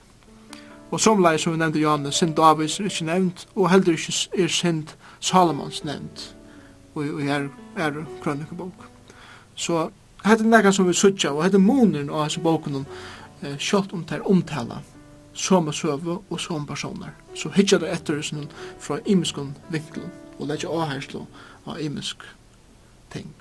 Og 0.91 1.01
som 1.01 1.21
lei 1.21 1.37
som 1.39 1.53
vi 1.53 1.59
nevnte 1.61 1.81
Johannes, 1.81 2.15
sind 2.15 2.37
Davids 2.37 2.81
er 2.81 2.85
ikke 2.85 3.05
nevnt, 3.05 3.47
og 3.55 3.71
heller 3.71 3.93
ikke 3.93 4.43
er 4.45 4.49
sind 4.49 4.95
Salomons 5.21 5.85
nevnt, 5.85 6.37
og, 6.95 7.05
og 7.05 7.23
er, 7.23 7.49
er 7.77 8.05
Kronikbok. 8.23 8.89
Så 9.55 9.91
Hetta 10.25 10.45
er 10.45 10.51
nakað 10.51 10.77
sum 10.77 10.89
við 10.89 10.99
søgja 10.99 11.33
og 11.33 11.45
hetta 11.45 11.59
munur 11.63 12.11
og 12.11 12.25
hesa 12.25 12.41
bókunum 12.43 12.87
eh 13.43 13.59
skalt 13.59 13.93
um 13.93 14.05
tær 14.05 14.27
omtala 14.27 14.83
sama 15.35 15.73
søvu 15.73 16.23
og 16.31 16.41
sum 16.41 16.67
personar. 16.67 17.15
So 17.35 17.49
hitja 17.49 17.79
der 17.79 17.93
eftir 17.93 18.23
sunn 18.23 18.51
frá 18.81 18.99
imiskun 19.07 19.57
vinkel 19.71 20.11
og 20.39 20.47
leggja 20.47 20.69
áherslu 20.69 21.27
á 21.67 21.79
imisk 21.79 22.17
ting. 23.11 23.35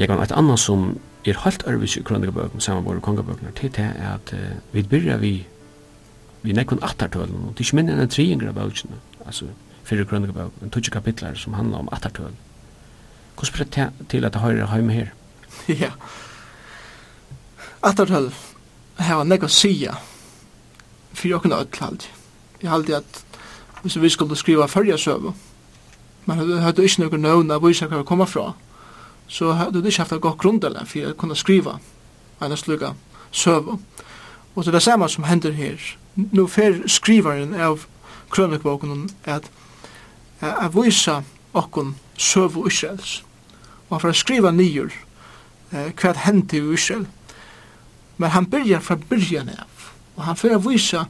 Jeg 0.00 0.08
kan 0.08 0.22
et 0.22 0.32
annet 0.32 0.60
som 0.60 0.94
er 1.28 1.36
helt 1.44 1.64
ærvis 1.68 1.96
i 1.96 2.02
kronikabøkene, 2.02 2.60
sammen 2.60 2.84
med 2.84 3.02
kongabøkene, 3.04 3.52
til 3.56 3.72
det 3.76 3.84
er 3.84 4.14
at 4.14 4.32
uh, 4.32 4.74
vi 4.74 4.82
begynner 4.82 5.18
vi 5.20 5.46
vi 6.42 6.52
nekkun 6.56 6.78
attartølen, 6.82 7.34
og 7.44 7.52
det 7.52 7.60
er 7.60 7.66
ikke 7.66 7.76
minne 7.76 7.92
enn 7.92 8.00
en 8.00 8.08
triingra 8.08 8.52
bøkene, 8.56 8.96
altså 9.26 9.50
fyrir 9.84 10.08
kronikabøkene, 10.08 10.70
tutsi 10.72 10.90
kapitlar 10.90 11.36
som 11.36 11.52
handla 11.52 11.82
om 11.82 11.90
attartølen. 11.92 12.38
Hvordan 13.36 13.52
blir 13.52 13.68
det 13.74 14.08
til 14.08 14.24
at 14.24 14.32
det 14.32 14.40
høyre 14.40 14.66
heim 14.72 14.88
her? 14.88 15.12
Ja. 15.82 15.90
Attartøl 17.82 18.32
har 18.96 19.16
var 19.16 19.24
nekka 19.24 19.48
sia 19.48 19.94
fyrir 21.12 21.36
okkurna 21.36 21.60
öll 21.60 21.80
haldi. 21.80 22.08
Jeg 22.62 22.70
haldi 22.70 22.92
at 22.92 23.24
hvis 23.82 24.00
vi 24.00 24.08
skulle 24.08 24.36
skriva 24.36 24.66
fyrja 24.66 24.96
søvu, 24.96 25.34
men 26.26 26.60
hadde 26.62 26.84
ikke 26.84 27.02
nokon 27.02 27.20
nøvna 27.20 27.54
av 27.54 27.64
vysa 27.64 27.86
hva 27.86 28.00
vi 28.00 28.08
koma 28.08 28.24
fra, 28.24 28.52
så 29.30 29.52
hadde 29.54 29.78
du 29.78 29.86
ikke 29.86 30.02
haft 30.02 30.12
et 30.16 30.22
godt 30.24 30.40
grunndelag 30.42 30.88
for 30.90 31.12
å 31.12 31.16
kunne 31.18 31.38
skriva 31.38 31.76
en 32.42 32.56
slik 32.58 32.82
søv. 33.30 33.76
Og 34.54 34.64
det 34.64 34.72
er 34.72 34.78
det 34.78 34.82
samme 34.82 35.08
som 35.08 35.24
hender 35.28 35.54
her. 35.54 35.78
Nå 36.16 36.48
fer 36.50 36.80
skrivaren 36.90 37.54
av 37.54 37.86
krønikboken 38.34 39.06
at 39.30 39.46
jeg 40.40 40.72
viser 40.74 41.22
okkon 41.54 41.94
søv 42.18 42.58
og 42.58 42.66
Israels. 42.72 43.20
Og 43.88 43.96
han 43.96 44.02
får 44.06 44.18
skriva 44.18 44.50
nyer 44.54 44.90
hva 45.70 46.14
hendte 46.24 46.58
i 46.58 46.74
Israel. 46.74 47.06
Men 48.18 48.34
han 48.34 48.48
byrjar 48.50 48.82
fra 48.82 48.98
byrjan 48.98 49.52
av. 49.54 49.84
Og 50.16 50.24
han 50.26 50.36
får 50.36 50.58
vise 50.66 51.04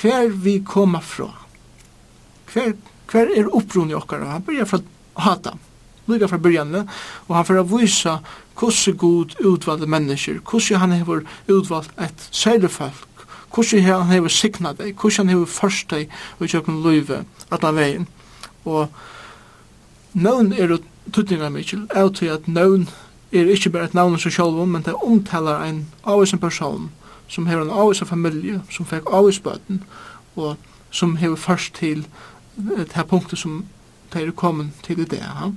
hver 0.00 0.32
vi 0.42 0.56
kommer 0.64 1.04
fra. 1.04 1.28
Hver, 2.52 2.72
hver 3.12 3.28
er 3.36 3.52
opprunni 3.52 3.94
okkar. 3.94 4.24
Han 4.24 4.44
byrjar 4.46 4.70
fra 4.70 4.80
Adam 5.14 5.60
lika 6.06 6.26
fra 6.26 6.38
byrjanne, 6.38 6.86
og 7.28 7.36
han 7.36 7.46
fyrir 7.46 7.62
å 7.62 7.68
vise 7.70 8.16
hvordan 8.58 8.96
god 8.98 9.36
utvalgte 9.40 9.88
mennesker, 9.90 10.40
hvordan 10.50 10.80
han 10.80 10.96
hever 10.98 11.24
utvalgt 11.48 11.94
et 12.00 12.28
særlig 12.30 12.70
folk, 12.70 13.26
hvordan 13.54 13.84
han 13.84 14.12
hever 14.12 14.28
signa 14.28 14.72
deg, 14.72 14.94
hvordan 14.94 15.26
han 15.26 15.34
hever 15.36 15.46
først 15.46 15.90
deg 15.90 16.10
og 16.38 16.48
kjøkken 16.48 16.82
løyve, 16.84 17.22
at 17.50 17.64
han 17.64 17.76
veien. 17.76 18.08
Og 18.64 18.88
nøvn 20.12 20.52
er 20.52 20.74
jo 20.74 20.82
tuttninga 21.12 21.50
mykje, 21.52 21.86
av 21.94 22.12
til 22.16 22.32
at 22.32 22.48
nøvn 22.48 22.88
er 23.32 23.48
ikke 23.48 23.70
bare 23.72 23.90
et 23.90 23.94
navn 23.94 24.18
som 24.20 24.30
sjálfum, 24.30 24.74
men 24.74 24.84
det 24.84 24.94
omtalar 24.94 25.64
ein 25.64 25.86
avvisen 26.04 26.38
person, 26.38 26.90
som 27.28 27.46
hever 27.46 27.64
en 27.64 27.70
avvisen 27.72 28.06
familie, 28.06 28.60
som 28.70 28.86
fikk 28.86 29.08
avvisbøten, 29.08 29.82
og 30.36 30.56
som 30.90 31.16
hever 31.16 31.36
først 31.36 31.74
til 31.74 32.06
det 32.56 32.92
her 32.92 33.08
punktet 33.08 33.38
som 33.38 33.64
det 34.12 34.26
er 34.26 34.30
kommet 34.36 34.72
til 34.84 35.00
i 35.00 35.04
det. 35.04 35.22
Ja? 35.24 35.50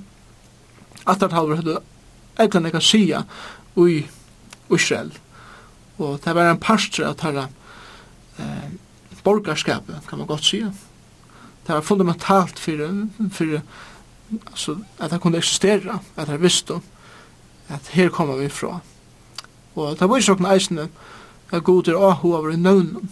attartalver 1.06 1.60
hadde 1.60 1.78
eglan 2.42 2.66
eka 2.68 2.80
sia 2.80 3.22
ui 3.76 4.02
Israel. 4.70 5.12
Og 5.98 6.20
det 6.24 6.34
var 6.34 6.50
en 6.50 6.60
parstre 6.60 7.06
av 7.08 7.16
tæra 7.20 7.46
eh, 8.38 8.68
borgarskapet, 9.24 10.06
kan 10.08 10.18
man 10.18 10.28
godt 10.28 10.44
sia. 10.44 10.72
Det 11.66 11.74
var 11.74 11.80
fundamentalt 11.82 12.58
fyrir, 12.58 13.06
fyrir 13.32 13.62
altså, 14.46 14.76
at 14.98 15.10
det 15.10 15.20
kunne 15.20 15.38
eksistera, 15.38 15.98
at 16.16 16.28
det 16.28 16.42
visste 16.42 16.80
at 17.68 17.88
her 17.96 18.08
kommer 18.08 18.36
vi 18.36 18.48
fra. 18.48 18.80
Og 19.74 19.96
det 19.98 20.08
var 20.08 20.20
ikke 20.20 20.36
noen 20.36 20.52
eisene 20.52 20.88
at 21.52 21.64
god 21.64 21.88
er 21.88 21.98
ahu 21.98 22.34
over 22.34 22.52
i 22.52 22.56
nøvnen. 22.56 23.10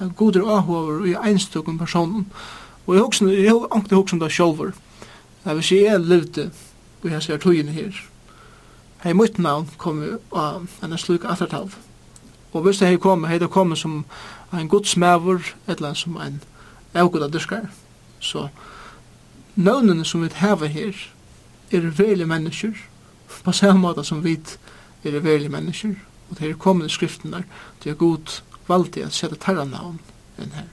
At 0.00 0.16
god 0.16 0.36
er 0.36 0.48
ahu 0.56 0.74
over 0.76 1.06
i 1.06 1.14
einstukken 1.14 1.78
personen. 1.78 2.26
Og 2.86 2.94
jeg 2.94 3.02
har 3.02 3.06
ikke 3.06 3.16
husker, 3.16 3.28
jeg 3.30 3.52
husker, 3.52 3.76
jeg 3.80 3.96
husker, 3.96 4.16
jeg 5.44 5.56
husker, 5.56 5.76
jeg 5.76 5.98
husker, 5.98 6.50
og 7.02 7.10
jeg 7.10 7.22
ser 7.22 7.40
tøyene 7.40 7.72
her. 7.72 7.96
Hei 9.04 9.12
mitt 9.16 9.38
navn 9.38 9.68
kom 9.80 10.02
av 10.36 10.66
en 10.84 10.98
slik 10.98 11.24
atartalv. 11.24 11.78
Og 12.52 12.62
hvis 12.62 12.80
det 12.82 12.90
hei 12.90 12.98
kom, 13.00 13.24
hei 13.24 13.38
det 13.38 13.50
kom 13.50 13.76
som 13.76 14.04
en 14.52 14.68
godsmæver, 14.68 15.54
eller 15.68 15.94
som 15.94 16.18
en 16.20 16.40
avgoda 16.94 17.24
av 17.24 17.32
dyrskar. 17.32 17.70
Så 18.20 18.48
navnene 19.56 20.04
som 20.04 20.22
vi 20.22 20.28
heva 20.34 20.66
her 20.66 20.96
er 21.72 21.90
veldig 21.96 22.28
mennesker, 22.28 22.74
på 23.44 23.52
samme 23.52 23.80
måte 23.80 24.04
som 24.04 24.24
vi 24.24 24.36
er 25.04 25.20
veldig 25.20 25.50
mennesker, 25.50 25.94
og 26.30 26.38
det 26.38 26.50
er 26.50 26.58
kommet 26.58 26.90
i 26.90 26.94
skriften 26.94 27.32
der, 27.32 27.46
det 27.84 27.90
er 27.90 27.94
god 27.94 28.42
valgt 28.68 28.98
at 28.98 29.14
sette 29.14 29.38
tarra 29.40 29.64
navn 29.64 29.98
enn 30.38 30.52
her. 30.54 30.68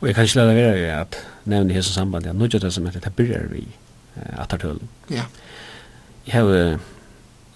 Og 0.00 0.08
jeg 0.08 0.14
kan 0.14 0.24
ikke 0.24 0.36
lade 0.40 0.56
være 0.56 1.00
at 1.00 1.18
nevne 1.44 1.74
i 1.74 1.76
hese 1.76 1.92
samband, 1.92 2.26
ja, 2.26 2.32
nu 2.32 2.44
er 2.44 2.48
det 2.48 2.72
som 2.72 2.86
heter, 2.86 3.00
det 3.00 3.12
byrjar 3.16 3.50
vi 3.50 3.66
uh, 4.20 4.42
attartølen. 4.42 4.88
Ja. 5.10 5.24
Jeg 6.26 6.34
har 6.34 6.44
uh, 6.44 6.78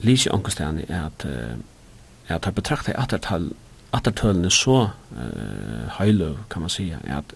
lyst 0.01 0.27
i 0.27 0.33
ångestene 0.35 0.89
at 0.89 1.29
uh, 1.29 1.55
at 2.29 2.47
jeg 2.47 2.55
betrakter 2.55 2.97
attartølen 2.97 3.53
attartølene 3.95 4.51
så 4.51 4.89
uh, 5.15 5.99
høylo, 5.99 6.35
kan 6.51 6.65
man 6.65 6.73
si, 6.73 6.89
at 6.91 7.35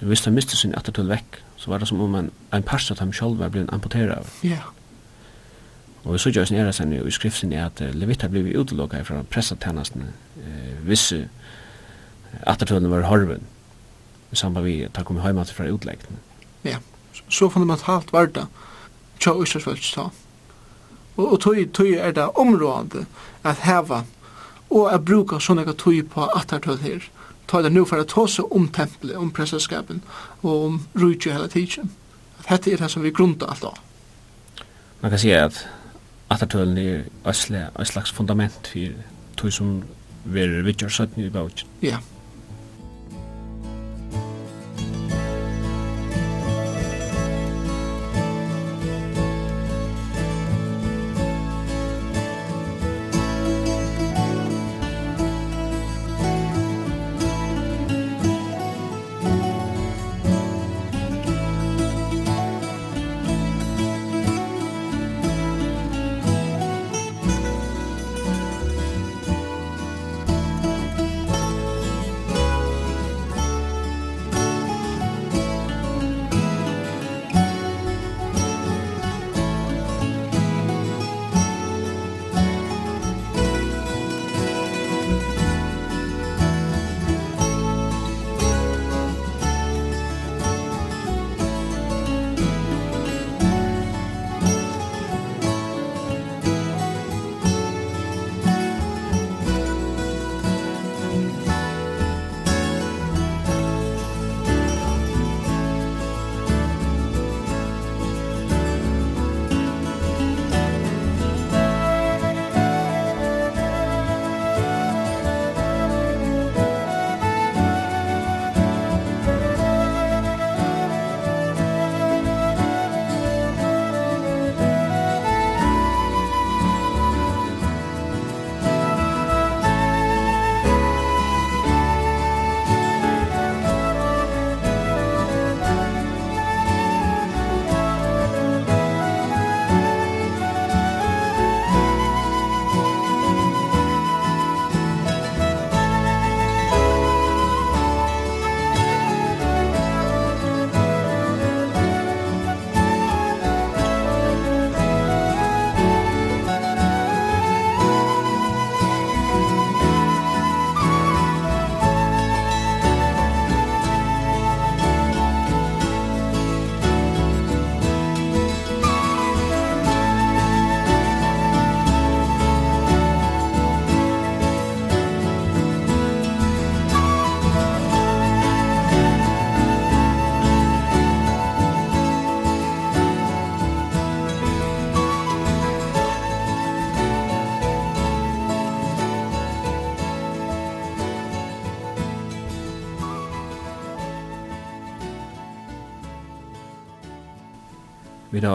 hvis 0.00 0.22
de 0.24 0.30
miste 0.30 0.56
sin 0.56 0.74
attartøl 0.78 1.10
vekk, 1.10 1.40
så 1.60 1.70
var 1.70 1.82
det 1.82 1.88
som 1.88 2.00
om 2.00 2.14
en, 2.14 2.30
en 2.54 2.62
parst 2.62 2.90
av 2.92 3.00
han 3.02 3.12
selv 3.12 3.40
var 3.40 3.50
blitt 3.52 3.72
amputeret 3.74 4.14
av. 4.16 4.30
Ja. 4.46 4.62
Og 6.04 6.20
så 6.20 6.30
gjør 6.30 6.46
jeg 6.48 6.74
sin 6.74 6.94
i 6.96 7.10
skriften 7.12 7.52
er 7.52 7.66
at 7.66 7.82
uh, 7.82 7.90
Levita 7.92 8.30
ble 8.30 8.44
utelokket 8.56 9.08
fra 9.10 9.24
pressetjenestene 9.28 10.12
uh, 10.38 10.86
visse 10.86 11.26
attartølene 12.46 12.92
var 12.92 13.08
horven 13.10 13.42
i 14.30 14.38
samband 14.38 14.64
vi 14.64 14.76
tar 14.86 15.02
han 15.02 15.08
kom 15.08 15.18
hjemme 15.20 15.44
fra 15.50 15.66
utleggene. 15.66 16.20
Ja 16.64 16.78
så 17.28 17.48
fundamentalt 17.50 18.12
var 18.12 18.26
det 18.26 18.46
tja 19.20 19.34
Íslandsfjölds 19.36 19.94
ta. 19.94 20.10
Og, 21.16 21.32
og 21.32 21.40
tog, 21.40 21.58
tog 21.72 21.92
er 21.92 22.12
det 22.16 22.28
områdende 22.40 23.06
at 23.44 23.64
heva 23.66 24.04
og 24.70 24.92
at 24.92 25.04
bruka 25.04 25.40
sånne 25.42 25.64
ekka 25.66 25.74
tøy 25.78 26.02
på 26.06 26.28
attartøy 26.36 26.78
her. 26.80 27.04
Ta 27.50 27.62
det 27.62 27.72
nu 27.74 27.82
for 27.84 27.98
å 27.98 28.06
ta 28.06 28.26
seg 28.30 28.52
om 28.54 28.68
tempelet, 28.70 29.18
om 29.18 29.32
pressaskapen 29.34 30.04
og 30.42 30.66
om 30.68 30.76
rujtje 30.94 31.34
hele 31.34 31.50
tiden. 31.50 31.90
At 32.38 32.52
dette 32.52 32.72
er 32.72 32.84
det 32.84 32.90
som 32.92 33.02
vi 33.02 33.10
grunda 33.10 33.50
alt 33.50 33.66
av. 33.66 33.80
Man 35.02 35.10
kan 35.10 35.20
si 35.20 35.32
at 35.34 35.64
attertøylen 36.30 36.78
er 36.78 37.02
et 37.26 37.90
slags 37.90 38.14
fundament 38.14 38.70
for 38.70 39.02
tog 39.36 39.52
som 39.52 39.80
vi 40.24 40.44
er 40.44 40.62
vidtjør 40.62 40.92
søttene 40.92 41.26
i 41.26 41.34
bautin. 41.34 41.68
Ja. 41.82 41.96
Yeah. 41.96 42.19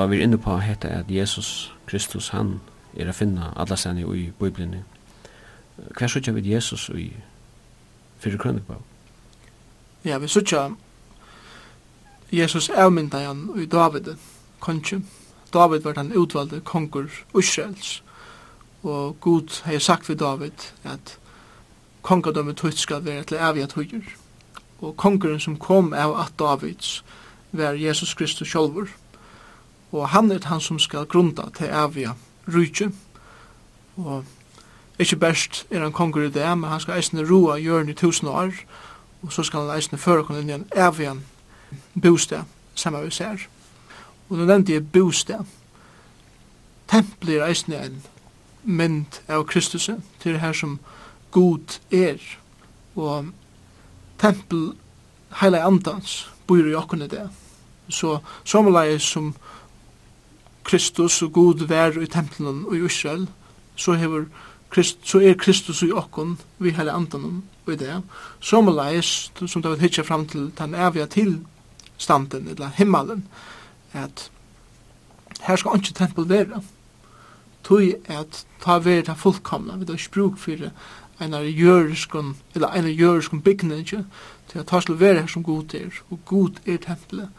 og 0.06 0.12
vi 0.12 0.22
inne 0.22 0.38
på 0.38 0.58
hette 0.62 0.88
at 0.88 1.06
Jesus 1.10 1.74
Kristus, 1.86 2.28
han 2.30 2.60
er 2.94 3.10
å 3.10 3.14
finne 3.18 3.48
alle 3.58 3.74
stedene 3.74 4.04
i 4.14 4.28
Bibelen. 4.38 4.84
Hva 5.98 6.06
sørger 6.06 6.36
vi 6.36 6.52
Jesus 6.52 6.84
i 6.94 7.08
fyrir 8.22 8.38
krønnebøk? 8.38 8.84
Ja, 10.06 10.20
vi 10.22 10.28
sørger 10.30 10.76
Jesus 12.32 12.70
avmynda 12.70 13.24
han 13.26 13.48
i 13.58 13.66
David, 13.66 14.12
kongen. 14.60 15.08
David 15.54 15.82
var 15.88 15.98
den 15.98 16.14
utvalde 16.14 16.60
kongur 16.62 17.10
Israels. 17.40 18.04
Og 18.84 19.18
Gud 19.22 19.64
har 19.64 19.80
sagt 19.80 20.06
for 20.06 20.14
David 20.14 20.70
at 20.84 21.18
kongadømmet 22.02 22.58
tøyt 22.58 22.78
skal 22.78 23.06
være 23.06 23.24
til 23.24 23.42
evige 23.42 23.68
tøyer. 23.74 24.06
Og 24.82 24.98
kongeren 24.98 25.40
som 25.40 25.58
kom 25.58 25.94
av 25.94 26.14
at 26.20 26.38
Davids 26.40 27.04
var 27.52 27.74
Jesus 27.74 28.14
Kristus 28.14 28.54
sjolvur 28.54 28.86
og 29.92 30.10
han 30.10 30.32
er 30.32 30.46
han 30.46 30.62
som 30.62 30.80
skal 30.80 31.06
grunda 31.06 31.50
til 31.58 31.68
evige 31.68 32.14
rujtje, 32.48 32.92
og 33.98 34.24
ikkje 35.00 35.20
best 35.20 35.66
er 35.72 35.84
han 35.84 35.92
konger 35.92 36.22
i 36.22 36.30
det, 36.30 36.58
men 36.58 36.70
han 36.70 36.80
skal 36.80 36.98
eisne 36.98 37.26
roa 37.30 37.58
hjørn 37.58 37.90
i 37.90 37.94
tusen 37.94 38.28
år, 38.28 38.54
og 39.22 39.34
så 39.34 39.44
skal 39.44 39.66
han 39.66 39.78
eisne 39.78 39.98
føre 39.98 40.24
kon 40.24 40.40
inn 40.40 40.50
i 40.50 40.58
en 40.58 40.68
avian 40.76 41.24
bostad, 42.02 42.44
samme 42.76 43.04
vi 43.04 43.12
ser. 43.12 43.48
Og 44.30 44.38
nå 44.38 44.46
nevnte 44.46 44.74
jeg 44.74 44.92
bostad. 44.92 45.46
Tempel 46.90 47.36
er 47.36 47.48
eisne 47.48 47.80
en 47.82 48.04
mynd 48.64 49.22
av 49.28 49.46
Kristus, 49.50 49.90
til 50.20 50.34
det 50.34 50.42
her 50.42 50.54
som 50.54 50.80
god 51.32 51.80
er, 51.92 52.22
og 52.96 53.32
tempel 54.22 54.74
heila 55.42 55.66
andans, 55.68 56.30
bor 56.48 56.62
i 56.62 56.76
okken 56.78 57.04
det. 57.10 57.30
Så 57.90 58.20
sommerleis 58.44 59.04
som, 59.04 59.34
som 59.34 59.55
Kristus 60.66 61.22
og 61.22 61.34
Gud 61.34 61.66
vær 61.70 62.00
i 62.02 62.10
tempelen 62.10 62.64
og 62.66 62.76
i 62.76 62.86
Israel, 62.86 63.28
så, 63.76 63.94
hever 63.94 64.26
Christ, 64.74 65.00
så 65.04 65.22
er 65.22 65.38
Kristus 65.38 65.84
i 65.86 65.92
okkon 65.94 66.38
vi 66.60 66.74
hele 66.74 66.92
andan 66.92 67.44
og 67.66 67.74
i 67.74 67.78
det. 67.80 68.02
Som 68.40 68.70
leis, 68.74 69.32
som 69.48 69.62
det 69.62 69.72
vil 69.72 69.86
hitja 69.86 70.04
fram 70.04 70.26
til 70.28 70.50
den 70.58 70.74
evige 70.76 71.06
tilstanden, 71.06 72.48
eller 72.48 72.74
himmelen, 72.78 73.28
at 73.94 74.32
her 75.42 75.56
skal 75.56 75.78
ikke 75.78 75.94
tempel 75.94 76.30
være. 76.30 76.62
Tøy 77.64 77.94
at 78.06 78.46
ta 78.62 78.80
være 78.80 79.06
det 79.08 79.18
fullkomna, 79.18 79.78
vi 79.78 79.86
har 79.88 79.98
ikke 79.98 80.12
bruk 80.14 80.38
for 80.38 80.70
en 81.22 81.34
av 81.34 81.46
eller 81.46 82.68
en 82.68 82.86
av 82.86 82.92
jøreskon 82.92 83.42
bygninger, 83.42 84.04
til 84.50 84.60
at 84.60 84.68
ta 84.68 84.82
skal 84.82 85.00
være 85.00 85.22
her 85.22 85.28
som 85.28 85.44
god 85.44 85.74
er, 85.74 85.90
og 86.10 86.20
god 86.26 86.60
er 86.66 86.78
tempelet. 86.78 87.30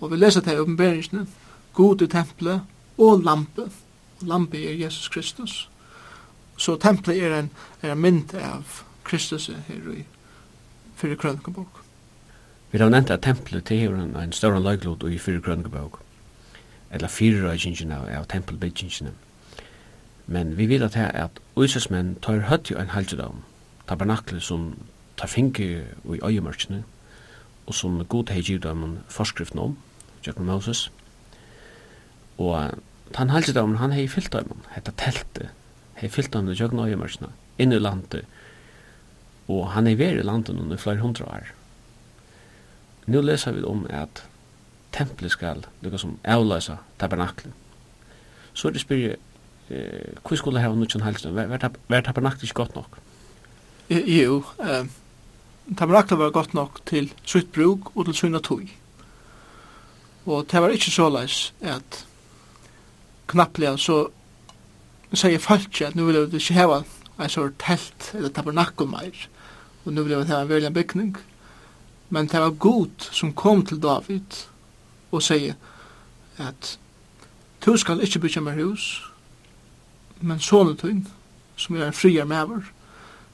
Og 0.00 0.10
vi 0.10 0.16
leser 0.16 0.40
det 0.40 0.56
i 0.56 0.58
oppenberingsene, 0.58 1.26
god 1.72 2.02
i 2.02 2.06
tempelet 2.06 2.60
og 2.98 3.22
lampe. 3.22 3.70
Lampe 4.22 4.64
er 4.64 4.74
Jesus 4.74 5.08
Kristus. 5.08 5.68
Så 6.56 6.76
tempelet 6.76 7.22
er 7.24 7.38
en, 7.38 7.50
er 7.82 7.92
en 7.92 8.00
mynd 8.00 8.34
av 8.34 8.82
Kristus 9.04 9.46
her 9.46 9.88
i 9.92 10.04
fyrir 10.96 11.18
krønkebok. 11.18 11.82
Vi 12.70 12.78
har 12.78 12.88
nevnt 12.88 13.10
at 13.10 13.22
tempelet 13.22 13.64
til 13.64 13.82
hevren 13.82 14.16
en 14.16 14.32
større 14.32 14.62
løglod 14.62 15.10
i 15.10 15.18
fyrir 15.18 15.40
krønkebok. 15.40 15.98
Eller 16.90 17.08
fyrir 17.08 17.48
røykingen 17.48 17.92
av, 17.92 18.06
av. 18.08 19.12
Men 20.26 20.56
vi 20.56 20.66
vil 20.66 20.82
at 20.82 20.94
her 20.94 21.08
at 21.08 21.40
uisesmenn 21.56 22.16
tar 22.22 22.46
høtt 22.48 22.70
jo 22.70 22.78
en 22.78 22.92
halsedom. 22.94 23.42
Tabernakle 23.88 24.40
som 24.40 24.74
tar 25.16 25.26
finke 25.28 25.64
i 25.64 26.20
øyemørkene 26.22 26.84
og 27.66 27.74
som 27.74 28.04
god 28.04 28.30
hei 28.30 28.42
givdamen 28.42 28.98
forskriftene 29.08 29.62
om, 29.62 29.76
Jakob 30.26 30.44
Moses 30.46 30.90
Og 32.42 32.74
han 33.14 33.30
halde 33.30 33.54
dem, 33.54 33.76
han 33.78 33.94
hei 33.94 34.06
fyllt 34.10 34.32
dem, 34.34 34.62
hetta 34.74 34.94
teltet, 34.98 35.52
hei 36.00 36.10
fyllt 36.10 36.32
dem 36.34 36.50
i 36.50 36.56
jøgna 36.58 36.88
og 36.88 37.26
inn 37.60 37.74
i 37.74 37.80
landet, 37.80 38.24
og 39.52 39.68
han 39.74 39.86
hei 39.86 39.96
veri 40.00 40.22
i 40.22 40.26
landet 40.26 40.56
under 40.56 40.80
flere 40.80 41.02
hundra 41.04 41.28
år. 41.38 41.52
Nå 43.06 43.20
leser 43.22 43.54
vi 43.56 43.64
om 43.66 43.84
at 43.90 44.24
tempelet 44.94 45.34
skal 45.34 45.64
lukka 45.82 45.98
som 45.98 46.18
avløsa 46.24 46.78
tabernaklen. 47.00 47.54
Så 48.54 48.68
er 48.68 48.72
det 48.72 48.82
spyrir, 48.82 49.16
eh, 49.70 50.12
hva 50.22 50.36
skulle 50.36 50.60
hava 50.60 50.76
nutjan 50.76 51.02
helst, 51.02 51.26
var 51.26 51.58
tabernaklen 52.00 52.44
ikke 52.44 52.60
godt 52.62 52.74
nok? 52.76 52.98
Jo, 53.90 54.44
eh, 54.60 54.86
tabernaklen 55.76 56.18
var 56.18 56.30
godt 56.30 56.54
nok 56.54 56.80
til 56.86 57.12
sitt 57.24 57.52
bruk 57.52 57.96
og 57.96 58.06
til 58.06 58.14
sin 58.14 58.40
tog. 58.40 58.68
Og 60.26 60.46
det 60.50 60.62
var 60.62 60.68
ikke 60.68 60.90
så 60.90 61.08
leis 61.10 61.52
at 61.60 62.06
knapplega, 63.32 63.76
så 63.76 64.06
sier 65.12 65.42
folk 65.42 65.80
at 65.84 65.96
nu 65.96 66.06
vil 66.08 66.24
vi 66.32 66.40
ikke 66.40 66.56
heva 66.56 66.82
en 67.18 67.32
sort 67.32 67.58
telt 67.60 68.12
eller 68.16 68.32
tabernakkel 68.32 68.88
meir, 68.88 69.26
og 69.84 69.92
nu 69.92 70.02
vil 70.02 70.18
vi 70.18 70.28
heva 70.30 70.42
en 70.42 70.52
velja 70.52 70.70
bygning. 70.70 71.16
Men 72.12 72.28
det 72.28 72.40
var 72.40 72.50
god 72.60 73.08
som 73.10 73.32
kom 73.32 73.64
til 73.66 73.80
David 73.82 74.44
og 75.12 75.22
sier 75.24 75.56
at 76.40 76.76
du 77.64 77.76
skal 77.76 78.00
ikke 78.02 78.18
bygge 78.18 78.40
mer 78.40 78.58
hus, 78.58 79.02
men 80.20 80.40
sånne 80.40 80.76
tøyn, 80.78 81.06
som 81.56 81.76
er 81.76 81.88
en 81.88 81.96
friar 81.96 82.26
mever. 82.28 82.66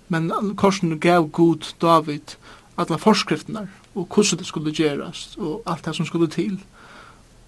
Men 0.09 0.31
korsen 0.57 0.99
gav 1.01 1.29
god 1.33 1.73
David 1.81 2.37
alle 2.79 2.99
forskriftene 2.99 3.67
og 3.95 4.07
hvordan 4.07 4.39
det 4.39 4.47
skulle 4.47 4.73
gjerast 4.75 5.39
og 5.39 5.63
alt 5.67 5.85
det 5.85 5.97
som 5.97 6.07
skulle 6.07 6.31
til, 6.31 6.61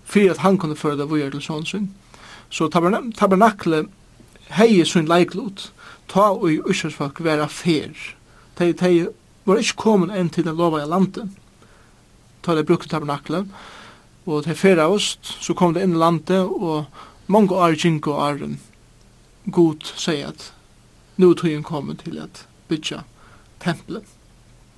for 0.04 0.30
at 0.30 0.42
han 0.42 0.58
kunne 0.58 0.76
føre 0.76 0.98
det 0.98 1.10
vore 1.10 1.30
til 1.30 1.42
sånn. 1.42 1.90
Så 2.50 2.68
tabernakle 2.68 3.84
hei 4.50 4.84
sin 4.84 5.08
leiklut, 5.08 5.70
ta 6.10 6.32
og 6.34 6.48
i 6.50 6.60
uskjørsfolk 6.60 7.20
vera 7.22 7.46
fer. 7.46 7.94
De, 8.58 8.72
de 8.72 9.08
var 9.46 9.60
ikke 9.60 9.78
kommet 9.78 10.16
enn 10.16 10.30
til 10.32 10.46
den 10.46 10.58
lova 10.58 10.82
i 10.82 10.88
landet, 10.88 11.30
ta 12.42 12.56
de 12.56 12.66
brukte 12.66 12.90
tabernakle, 12.90 13.44
og 14.26 14.44
de 14.44 14.56
fera 14.58 14.88
oss, 14.90 15.16
så 15.22 15.54
kom 15.56 15.74
det 15.74 15.84
inn 15.86 15.94
i 15.94 16.00
landet, 16.02 16.42
og 16.42 16.90
mange 17.30 17.54
år 17.54 17.78
ginko 17.78 18.16
åren, 18.18 18.58
god 19.46 19.86
sier 19.96 20.32
at 20.34 20.50
nu 21.20 21.32
tog 21.34 21.62
kommer 21.64 21.94
til 22.00 22.18
at 22.18 22.44
bytja 22.68 23.02
tempelet. 23.60 24.04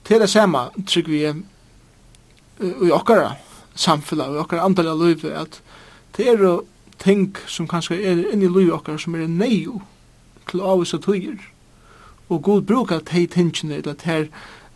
Til 0.05 0.21
det 0.21 0.31
samme 0.31 0.69
trygg 0.87 1.09
vi 1.09 1.23
i 1.29 2.91
okkara 2.91 3.37
samfunnet, 3.75 4.35
i 4.35 4.43
okkara 4.43 4.67
andalja 4.67 4.95
løyve, 4.99 5.33
at 5.39 5.61
det 6.17 6.29
er 6.29 6.43
ting 7.03 7.37
som 7.47 7.69
kanskje 7.69 7.99
er 8.03 8.23
inni 8.33 8.49
lui 8.49 8.71
okkar 8.71 9.01
som 9.01 9.15
er 9.15 9.27
neio 9.27 9.81
til 10.51 10.63
avvisa 10.63 10.99
tøyer. 10.99 11.41
Og 12.29 12.43
god 12.43 12.63
brukar 12.63 13.03
tei 13.07 13.27
tingene, 13.27 13.83
til 13.83 13.91
at 13.91 14.03
her 14.03 14.27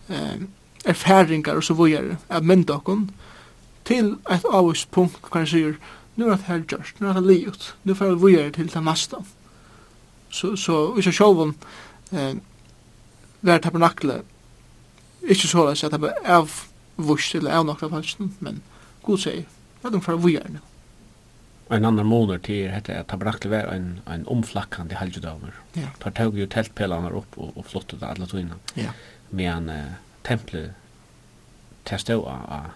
eh, 0.09 0.43
erfaringar 0.85 1.57
og 1.57 1.65
så 1.65 1.75
vujare, 1.75 2.19
av 2.29 2.45
mynda 2.45 2.81
okkon, 2.81 3.11
til 3.85 4.17
et 4.31 4.45
avvis 4.51 4.87
punkt 4.91 5.31
hva 5.31 5.43
han 5.43 5.51
sier, 5.51 5.79
nu 6.17 6.27
er 6.27 6.37
det 6.37 6.49
her 6.49 6.63
gjørst, 6.65 7.01
nu 7.01 7.09
er 7.09 7.19
det 7.19 7.27
livet, 7.27 7.75
nu 7.85 7.95
får 7.95 8.15
vi 8.15 8.21
vujare 8.21 8.51
til 8.51 8.71
det 8.73 8.83
mesta. 8.83 9.23
Så, 10.31 10.57
så 10.57 10.93
hvis 10.95 11.07
jeg 11.07 11.15
sjåvun 11.15 11.55
eh, 12.13 12.37
vær 13.43 13.63
tabernakle, 13.63 14.23
ikkje 15.23 15.49
så 15.49 15.67
at 15.71 15.93
det 15.93 16.13
er 16.25 16.41
avvust 16.41 17.35
eller 17.35 17.55
avnokta 17.55 17.89
falsen, 17.91 18.35
men 18.41 18.63
god 19.03 19.19
sier, 19.23 19.45
at 19.85 19.93
de 19.93 20.01
for 20.01 20.17
vujare 20.17 20.51
nu 20.51 20.65
en 21.69 21.85
annan 21.85 22.07
månad 22.07 22.43
till 22.43 22.71
hette 22.71 22.95
at 23.01 23.09
ta 23.09 23.17
var 23.49 23.73
en 23.75 24.01
en 24.07 24.27
omflackande 24.27 24.95
halvdamer. 24.95 25.55
Ja. 25.73 25.89
Tar 25.99 26.11
tog 26.11 26.39
jo 26.39 26.47
teltpelarna 26.47 27.11
upp 27.11 27.39
och, 27.39 27.57
och 27.57 27.67
flottet 27.67 28.03
alla 28.03 28.27
två 28.27 28.39
innan. 28.39 28.59
Ja. 28.75 28.91
Med 29.31 29.53
en 29.53 29.69
uh, 29.69 29.93
tempel 30.23 30.71
stå 31.99 32.23
av 32.25 32.71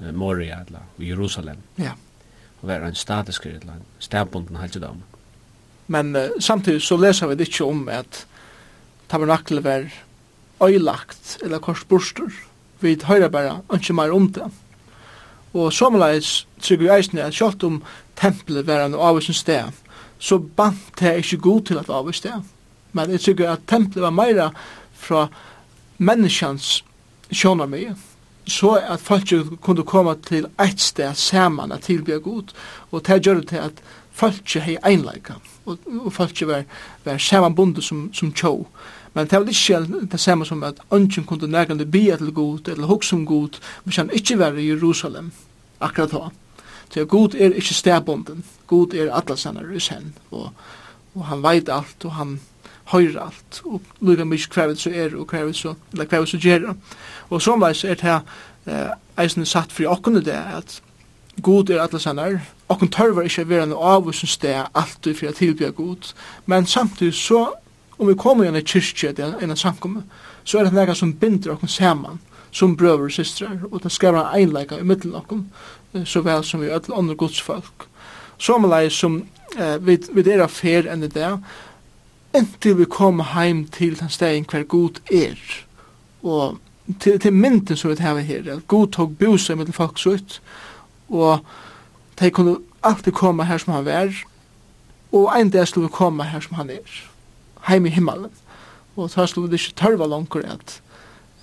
uh, 0.00 0.12
Moria 0.12 0.64
eller 0.66 0.80
Jerusalem. 0.96 1.56
Ja. 1.76 1.92
Og 2.60 2.68
var 2.68 2.80
en 2.80 2.94
statisk 2.94 3.46
eller 3.46 3.80
stämpunden 3.98 4.56
halvdamer. 4.56 5.02
Men 5.86 6.16
uh, 6.16 6.28
samtidig 6.40 6.82
så 6.82 6.96
leser 6.96 7.26
vi 7.26 7.34
det 7.34 7.48
ikke 7.48 7.64
om 7.64 7.88
at 7.88 8.26
tabernaklet 9.08 9.64
var 9.64 9.90
øylagt 10.60 11.38
eller 11.42 11.58
korsborster. 11.58 12.32
Vi 12.80 12.98
hör 13.04 13.28
bara 13.28 13.60
ikke 13.74 13.92
mer 13.92 14.12
om 14.12 14.32
det. 14.32 14.50
Og 15.52 15.72
sommerleis 15.72 16.46
trygg 16.60 16.84
vi 16.84 16.90
eisne 16.92 17.24
at 17.24 17.34
sjalt 17.34 17.64
om 17.64 17.80
tempelet 18.18 18.66
var 18.66 18.84
en 18.84 18.94
avvisen 18.94 19.34
sted, 19.34 19.70
så 20.18 20.38
bant 20.38 21.00
det 21.00 21.16
ikke 21.22 21.42
god 21.46 21.62
til 21.70 21.78
at 21.78 21.90
avvisen 21.90 22.18
sted. 22.18 22.50
Men 22.92 23.10
jeg 23.10 23.20
tykker 23.20 23.50
at 23.52 23.66
tempelet 23.68 24.02
var 24.02 24.14
meira 24.14 24.50
fra 24.98 25.28
menneskjans 25.98 26.82
sjåna 27.32 27.66
mye, 27.68 27.94
så 28.48 28.78
at 28.80 29.00
folk 29.04 29.32
kunne 29.60 29.84
komme 29.84 30.14
til 30.24 30.48
eit 30.60 30.80
sted 30.80 31.14
saman 31.14 31.72
at 31.72 31.84
tilbyr 31.88 32.22
god, 32.24 32.54
og 32.90 33.06
det 33.06 33.22
gjør 33.26 33.42
det 33.42 33.48
til 33.48 33.66
at 33.68 33.82
folk 34.18 34.54
hei 34.64 34.78
einleika, 34.82 35.36
og, 35.66 35.78
og 36.00 36.12
folk 36.12 36.40
var, 36.48 36.64
var 37.04 37.18
samanbundet 37.18 37.84
som, 37.84 38.08
som 38.14 38.32
tjå. 38.32 38.54
Men 39.14 39.26
det 39.26 39.38
var 39.38 39.48
ikke 39.48 40.06
det 40.12 40.20
samme 40.20 40.46
som 40.46 40.62
at 40.62 40.80
ønsken 40.92 41.24
kunne 41.24 41.50
nærkende 41.50 41.86
bia 41.86 42.16
til 42.16 42.32
god, 42.32 42.68
eller 42.68 42.86
hoksom 42.86 43.26
god, 43.26 43.60
hvis 43.84 43.96
han 43.96 44.10
ikke 44.12 44.38
var 44.38 44.56
i 44.56 44.68
Jerusalem 44.68 45.32
akkurat 45.80 46.12
da. 46.12 46.28
Så 46.90 47.04
god 47.04 47.34
er 47.34 47.54
ikke 47.54 47.74
stedbunden. 47.74 48.44
God 48.66 48.94
er 48.94 49.14
alle 49.14 49.36
sannar 49.36 49.72
i 49.74 49.80
sen. 49.80 50.14
Og, 50.30 50.50
og 51.14 51.26
han 51.26 51.42
veit 51.42 51.68
alt, 51.68 52.04
og 52.04 52.12
han 52.12 52.40
høyr 52.92 53.20
alt. 53.20 53.60
Og 53.64 53.80
lukka 54.00 54.24
mykje 54.24 54.52
kvavet 54.52 54.80
så 54.80 54.90
er, 54.90 55.16
og 55.16 55.26
kvavet 55.28 55.56
så, 55.56 55.74
eller 55.92 56.04
kvavet 56.04 56.28
så 56.28 56.38
gjerra. 56.40 56.74
Og 57.30 57.42
somleis 57.42 57.84
er 57.84 57.94
det 57.94 58.02
her 58.08 58.94
eisen 59.18 59.46
satt 59.46 59.72
fri 59.72 59.86
okkene 59.88 60.22
det, 60.24 60.36
at 60.36 60.80
god 61.42 61.70
er 61.70 61.82
alle 61.82 62.00
sannar. 62.00 62.40
Okken 62.68 62.90
tørvar 62.92 63.28
ikke 63.28 63.48
vera 63.48 63.66
noe 63.66 63.94
avvusen 63.96 64.28
sted 64.28 64.68
alt 64.74 64.98
du 65.04 65.14
fyrir 65.14 65.36
tilbyr 65.36 65.70
god. 65.76 66.12
Men 66.46 66.66
samtidig 66.66 67.14
så, 67.14 67.46
om 67.98 68.08
vi 68.08 68.14
kommer 68.14 68.44
igjen 68.44 68.60
i 68.60 68.64
kyrkje, 68.64 69.12
det 69.12 69.24
er 69.24 69.44
en 69.44 69.56
samkomme, 69.56 70.02
så 70.44 70.58
er 70.58 70.68
det 70.68 70.76
noe 70.76 70.94
som 70.94 71.14
binder 71.14 71.56
okken 71.56 71.68
saman 71.68 72.20
som 72.50 72.76
brøver 72.76 73.04
og 73.04 73.12
systrar, 73.12 73.58
og 73.70 73.82
det 73.82 73.92
skapar 73.92 74.30
en 74.30 74.40
einleika 74.40 74.78
i 74.78 74.84
middelen 74.84 75.14
okkum, 75.14 75.48
så 76.04 76.20
vel 76.20 76.44
som 76.44 76.60
vi 76.60 76.70
öll 76.70 76.92
andre 76.94 77.14
godsfolk. 77.14 77.88
Sommerleis 78.38 78.92
som 78.92 79.22
eh, 79.56 79.76
vi, 79.80 79.98
vi 80.12 80.24
er 80.30 80.46
fer 80.48 80.86
enn 80.86 81.00
det 81.00 81.38
inntil 82.36 82.76
vi 82.78 82.84
kommer 82.84 83.24
heim 83.34 83.64
til 83.72 83.96
den 83.98 84.10
stegen 84.12 84.46
hver 84.50 84.66
god 84.68 85.00
er. 85.12 85.38
Og 86.22 86.58
til, 87.00 87.18
til 87.20 87.32
mynden 87.32 87.76
som 87.76 87.90
vi 87.90 88.02
har 88.02 88.18
her, 88.18 88.52
at 88.52 88.66
god 88.68 88.88
tog 88.92 89.16
busa 89.18 89.54
med 89.54 89.72
folk 89.72 89.98
så 89.98 90.10
ut, 90.10 90.40
og 91.08 91.38
de 92.20 92.30
kunne 92.30 92.58
alltid 92.82 93.12
komme 93.12 93.44
her 93.44 93.58
som 93.58 93.74
han 93.74 93.84
var, 93.84 94.12
og 95.12 95.40
en 95.40 95.50
dag 95.50 95.68
skulle 95.68 95.88
vi 95.88 95.92
komme 95.92 96.24
her 96.24 96.40
som 96.40 96.56
han 96.56 96.70
er, 96.70 97.02
heim 97.68 97.86
i 97.86 97.90
himmelen. 97.90 98.30
Og 98.96 99.10
så 99.10 99.26
skulle 99.26 99.50
vi 99.50 99.54
ikke 99.54 99.76
tørva 99.78 100.06
langer 100.06 100.42
at, 100.52 100.80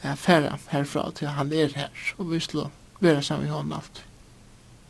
at 0.02 0.18
færre 0.18 0.58
herfra 0.70 1.12
til 1.16 1.28
han 1.28 1.54
er 1.54 1.72
her, 1.76 1.90
og 2.18 2.32
vi 2.32 2.40
skulle 2.40 2.70
være 3.00 3.22
sammen 3.22 3.48
med 3.48 3.54
honom 3.54 3.74
alltid. 3.74 4.04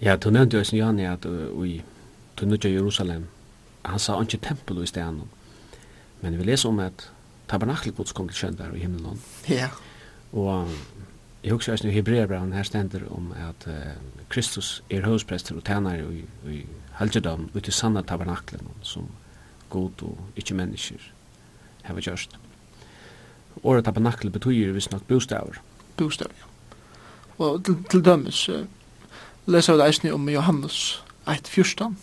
Ja, 0.01 0.15
du 0.15 0.29
nevnte 0.29 0.57
jo 0.57 0.63
i 0.63 0.77
Jani 0.77 1.05
at 1.07 1.25
vi 1.25 1.81
du 2.35 2.45
nødja 2.45 2.69
Jerusalem, 2.69 3.27
han 3.85 3.99
sa 3.99 4.19
ikke 4.21 4.41
tempel 4.43 4.83
i 4.83 4.87
stedet, 4.87 5.23
men 6.21 6.37
vi 6.37 6.43
leser 6.43 6.69
om 6.69 6.79
at 6.79 7.09
tabernakelgods 7.47 8.11
kom 8.11 8.27
til 8.29 8.37
kjøndar 8.45 8.73
i 8.75 8.81
himmelen. 8.83 9.21
Ja. 9.49 9.69
Og 10.33 10.67
jeg 11.43 11.53
husker 11.53 11.73
også 11.73 11.87
i 11.87 11.93
Hebreabraun 11.93 12.53
her 12.53 12.63
stender 12.63 13.05
om 13.13 13.31
at 13.37 13.67
uh, 13.67 13.91
Kristus 14.29 14.83
er 14.89 15.05
høysprester 15.05 15.55
og 15.55 15.63
tænare 15.63 16.01
i, 16.13 16.23
i 16.51 16.63
helgedom 16.99 17.49
ut 17.53 17.67
i 17.67 17.71
sanna 17.71 18.01
tabernaklen 18.01 18.67
som 18.81 19.07
god 19.69 20.01
og 20.01 20.17
ikke 20.35 20.57
mennesker 20.57 21.11
har 21.83 22.01
gjørst. 22.01 22.35
Året 23.63 23.85
tabernakel 23.85 24.29
betyr 24.33 24.73
visst 24.73 24.91
nok 24.91 25.05
bostaver. 25.07 25.61
Bostaver, 25.97 26.33
ja. 26.33 26.51
Og 27.45 27.65
til, 27.65 27.77
til 27.91 28.05
dømes, 28.05 28.49
uh, 28.49 28.65
leser 29.45 29.77
vi 29.77 30.07
det 30.07 30.13
om 30.13 30.29
Johannes 30.29 31.01
1.14, 31.25 31.95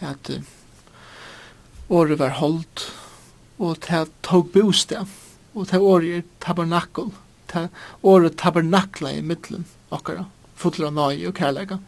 at 0.00 0.30
uh, 0.30 0.42
året 1.88 2.18
var 2.18 2.38
holdt, 2.40 2.86
og 3.58 3.80
det 3.84 4.06
tog 4.22 4.52
bostad, 4.52 5.08
og 5.54 5.68
det 5.68 5.80
året 5.80 6.16
er 6.16 6.22
tabernakkel, 6.40 7.10
det 7.52 7.68
året 8.02 8.38
tabernakla 8.38 9.12
i 9.18 9.22
middelen 9.22 9.66
okkara, 9.90 10.24
fotler 10.56 10.88
av 10.88 10.96
nøye 10.96 11.28
og 11.28 11.36
kærleika 11.36 11.80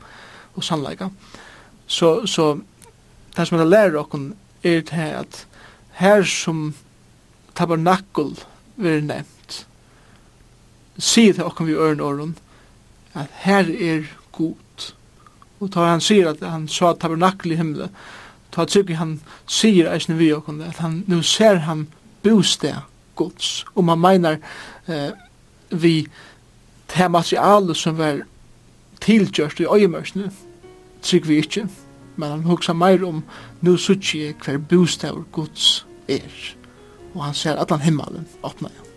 og 0.56 0.64
sannleika. 0.64 1.08
Så, 1.86 2.26
så 2.26 2.58
det 3.36 3.46
som 3.48 3.60
jeg 3.60 3.70
lærer 3.70 4.00
okken 4.00 4.32
er 4.62 4.82
det 4.88 5.10
at 5.22 5.44
her 6.00 6.24
som 6.28 6.72
tabernakkel 7.56 8.34
vil 8.76 9.04
nevnt, 9.06 9.62
sier 10.98 11.36
det 11.36 11.44
okken 11.44 11.68
vi 11.68 11.76
øren 11.76 12.00
åren, 12.04 12.34
at 13.14 13.32
her 13.44 13.68
er 13.68 14.10
god. 14.32 14.92
Og 15.60 15.70
da 15.74 15.86
han 15.92 16.02
sier 16.02 16.32
at 16.32 16.42
han 16.42 16.66
sa 16.68 16.92
tabernakel 16.98 17.54
i 17.54 17.58
himmelen, 17.60 17.92
ta 18.52 18.66
tykker 18.68 18.98
han 18.98 19.20
sier 19.48 19.90
eisne 19.92 20.18
vi 20.18 20.32
og 20.34 20.50
at 20.60 20.82
han 20.82 21.02
nu 21.08 21.22
ser 21.22 21.62
han 21.66 21.86
bosted 22.22 22.82
gods, 23.16 23.64
og 23.74 23.84
man 23.84 24.00
meiner 24.00 24.38
eh, 24.88 25.12
vi 25.70 26.06
det 26.92 27.10
materialet 27.10 27.76
som 27.76 27.96
var 27.98 28.20
tilgjørst 29.00 29.60
i 29.60 29.66
øyemørsene, 29.66 30.30
tykker 31.02 31.28
vi 31.28 31.36
ikke, 31.36 31.66
men 32.16 32.30
han 32.30 32.44
hoksa 32.46 32.74
meir 32.76 33.04
om 33.06 33.22
nu 33.60 33.76
sutsi 33.76 34.32
hver 34.44 34.58
bostad 34.58 35.24
gods 35.32 35.86
er, 36.08 36.28
og 37.14 37.24
han 37.24 37.34
ser 37.34 37.56
at 37.56 37.70
han 37.70 37.80
himmelen 37.80 38.28
åpna 38.42 38.68
igjen. 38.68 38.88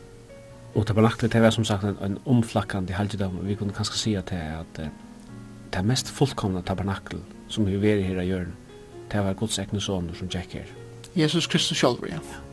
Og 0.76 0.84
tabernaklet, 0.88 1.34
det 1.34 1.42
var 1.42 1.50
som 1.56 1.64
sagt 1.64 1.84
en, 1.88 1.98
en 2.04 2.18
omflakkande 2.26 2.94
halvdjedom, 2.94 3.40
vi 3.48 3.56
kunne 3.56 3.74
kanskje 3.74 3.98
si 3.98 4.14
at 4.20 4.30
det 4.30 4.38
er 4.38 4.60
at 4.60 4.80
det 5.76 5.84
mest 5.84 6.08
fullkomna 6.08 6.62
tabernakel 6.64 7.20
som 7.52 7.66
vi 7.68 7.76
veri 7.76 8.06
her 8.08 8.22
i 8.22 8.30
jörn, 8.30 8.54
det 9.12 9.24
var 9.24 9.36
Guds 9.36 9.60
egne 9.60 9.82
sonur 9.84 10.16
som 10.16 10.32
tjekk 10.32 10.60
her. 10.62 10.74
Jesus 11.16 11.48
Kristus 11.48 11.78
sjálfur, 11.78 12.08
ja. 12.10 12.22
ja. 12.24 12.45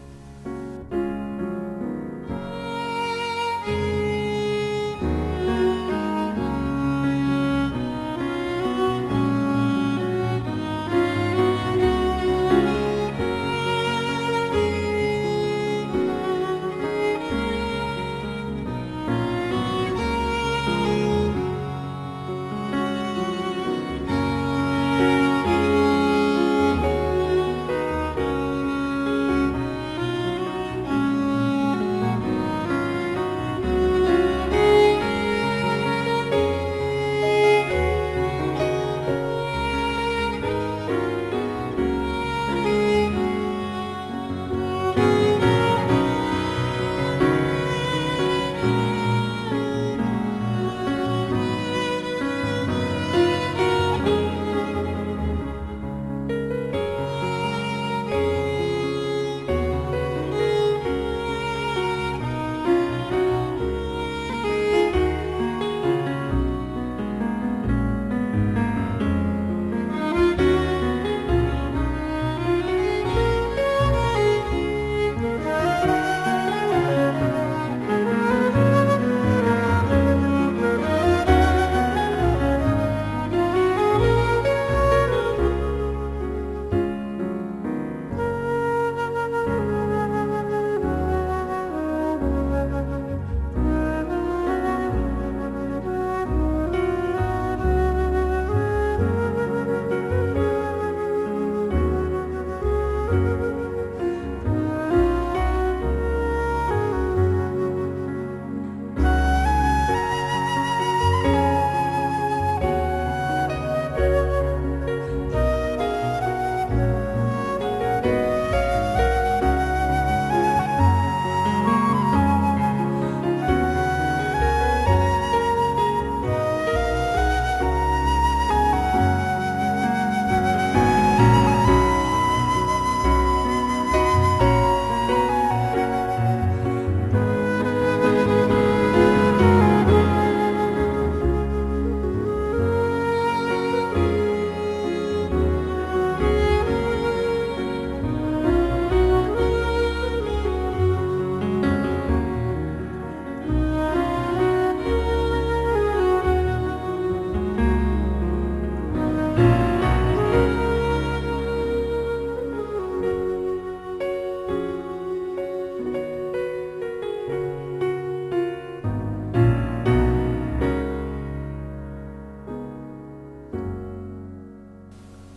Musik 56.29 56.62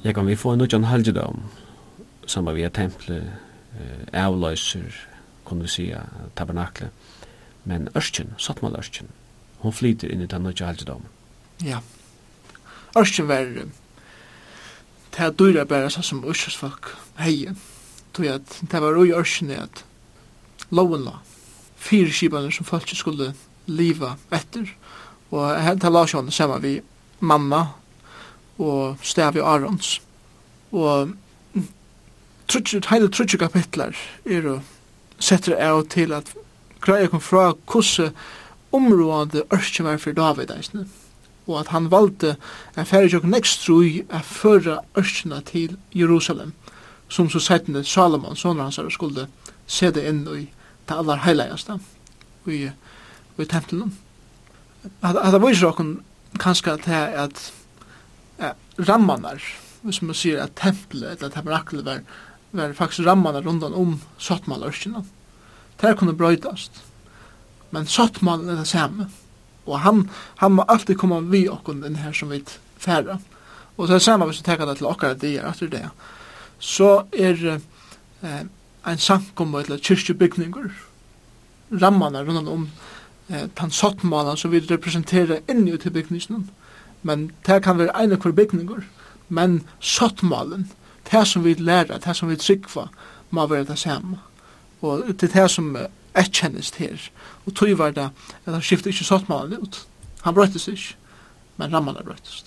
Jeg 0.05 0.13
kan 0.13 0.27
vi 0.27 0.35
få 0.37 0.51
en 0.53 0.59
nødjan 0.61 0.83
halgedom, 0.85 1.39
saman 2.29 2.53
vi 2.55 2.61
er 2.61 2.69
tempelet, 2.69 3.23
eh, 3.73 4.21
avløyser, 4.21 4.93
kunne 5.45 5.65
vi 5.65 5.67
sija, 5.67 6.03
tabernakle, 6.37 6.91
men 7.63 7.87
ørskjen, 7.97 8.35
sattmal 8.37 8.77
ørskjen, 8.77 9.07
hun 9.63 9.73
flyter 9.73 10.11
inn 10.13 10.21
i 10.21 10.27
den 10.29 10.45
nødjan 10.45 10.67
halgedom. 10.69 11.07
Ja. 11.65 11.79
Ørskjen 12.95 13.27
var, 13.27 13.49
det 15.15 15.23
er 15.25 15.33
dyra 15.33 15.63
bare 15.65 15.89
sånn 15.89 16.05
som 16.05 16.21
ørskjensfolk 16.21 16.91
hei, 17.17 17.49
tog 18.13 18.27
at 18.29 18.59
det 18.61 18.81
var 18.83 18.99
ui 19.01 19.09
ørskjen 19.09 19.55
at 19.57 19.81
loven 20.69 21.07
la, 21.07 21.15
fire 21.81 22.13
skipaner 22.13 22.53
som 22.53 22.69
folk 22.69 22.93
skulle 22.93 23.31
liva 23.65 24.13
etter, 24.29 24.69
og 25.33 25.49
det 25.49 25.81
tala 25.81 26.05
sjåne 26.05 26.29
saman 26.29 26.61
vi 26.61 26.75
mamma, 27.25 27.63
og 28.59 28.97
stavi 29.03 29.39
Arons. 29.39 29.99
Og 30.71 31.13
trutsch, 32.47 32.79
heile 32.89 33.09
trutje 33.09 33.39
kapitlar 33.39 33.95
er 34.25 34.59
setter 35.19 35.55
av 35.61 35.85
til 35.89 36.13
at 36.13 36.33
greia 36.83 37.07
kom 37.09 37.23
fra 37.23 37.53
kusse 37.65 38.11
område 38.75 39.45
ørkjevær 39.53 40.01
for 40.03 40.15
David 40.17 40.51
eisne. 40.51 40.85
Og 41.45 41.59
at 41.59 41.71
han 41.73 41.91
valgte 41.91 42.35
en 42.77 42.87
færre 42.89 43.21
nekst 43.23 43.67
rui 43.69 44.05
a 44.09 44.19
føra 44.19 44.79
ørkjena 44.97 45.41
til 45.45 45.77
Jerusalem 45.93 46.53
som 47.09 47.29
så 47.29 47.39
sættende 47.39 47.83
Salomon, 47.83 48.35
sånne 48.35 48.65
hans 48.65 48.79
her, 48.81 48.89
skulle 48.89 49.27
se 49.67 49.91
det 49.93 50.07
inn 50.09 50.23
i 50.27 50.47
det 50.89 50.95
aller 50.95 51.21
heilegaste 51.25 51.77
i, 52.49 52.65
i 53.37 53.45
tempelen. 53.45 53.93
At, 55.01 55.15
at 55.15 55.31
det 55.33 55.41
viser 55.41 55.69
okken 55.69 55.99
kanskje 56.41 56.77
til 56.83 57.13
at 57.25 57.51
eh, 58.39 58.55
rammanar, 58.77 59.43
som 59.91 60.09
man 60.09 60.17
sier 60.17 60.41
at 60.43 60.55
tempelet 60.59 61.19
eller 61.19 61.33
tabernaklet 61.33 61.85
var, 61.85 62.01
var 62.51 62.73
faktisk 62.73 63.05
rammanar 63.05 63.45
rundan 63.45 63.73
om 63.73 63.99
sottmalørkina. 64.17 65.03
Det 65.81 65.97
kunne 65.99 66.15
brøydast. 66.15 66.81
Men 67.75 67.87
sottmalen 67.87 68.49
er 68.49 68.61
det 68.61 68.67
samme. 68.67 69.09
Og 69.65 69.79
han, 69.81 70.09
han 70.41 70.55
må 70.55 70.65
alltid 70.69 70.97
komme 70.97 71.23
vi 71.31 71.47
okkur 71.49 71.81
den 71.81 71.97
her 71.99 72.13
som 72.13 72.31
vi 72.31 72.43
færre. 72.77 73.19
Og 73.77 73.87
det 73.87 73.97
er 73.97 74.05
samme 74.05 74.27
hvis 74.29 74.39
vi 74.39 74.47
tenker 74.47 74.69
det 74.69 74.77
til 74.79 74.89
okkar 74.89 75.17
det 75.19 75.35
er 75.35 75.47
etter 75.49 75.71
det. 75.71 75.85
Så 76.59 77.05
er 77.11 77.41
eh, 77.49 78.43
en 78.85 79.01
sankom 79.01 79.55
eller 79.59 79.81
kyrkjebygninger 79.81 80.69
rammanar 81.81 82.25
rundan 82.25 82.47
om 82.47 82.69
eh, 83.27 83.47
tan 83.53 83.71
sottmalen 83.71 84.37
som 84.37 84.51
vi 84.51 84.59
representerer 84.59 85.41
inni 85.51 85.73
ut 85.73 85.85
i 85.85 85.89
bygningsen 85.89 86.49
men 87.05 87.31
det 87.45 87.61
kan 87.63 87.77
være 87.77 87.93
ene 88.03 88.17
hver 88.17 88.31
bygninger, 88.31 88.81
men 89.29 89.59
sottmalen, 89.79 90.71
det 91.11 91.27
som 91.27 91.43
vi 91.45 91.53
lærer, 91.53 91.99
det 92.01 92.15
som 92.17 92.29
vi 92.29 92.35
tryggva, 92.35 92.87
må 93.29 93.45
være 93.47 93.67
det 93.69 93.77
samme. 93.79 94.17
Og 94.81 95.03
det 95.07 95.29
er 95.29 95.41
det 95.41 95.51
som 95.51 95.75
er 95.75 96.29
kjennest 96.31 96.75
her. 96.81 96.97
Og 97.45 97.53
tog 97.55 97.77
var 97.77 97.91
det 97.91 98.09
at 98.45 98.53
han 98.53 98.61
skiftet 98.61 98.93
ikke 98.93 99.05
sottmalen 99.05 99.61
ut. 99.61 99.85
Han 100.23 100.33
brøttes 100.33 100.67
ikke, 100.67 100.95
men 101.57 101.73
rammene 101.73 102.03
brøttes. 102.03 102.45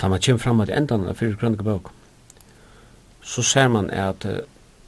Da 0.00 0.08
man 0.08 0.22
kommer 0.26 0.38
fram 0.38 0.62
til 0.66 0.76
enden 0.76 1.08
av 1.08 1.18
fyrir 1.18 1.34
grønne 1.36 1.64
bøk, 1.66 1.90
så 3.22 3.42
ser 3.42 3.68
man 3.68 3.90
at 3.90 4.24
uh, 4.24 4.38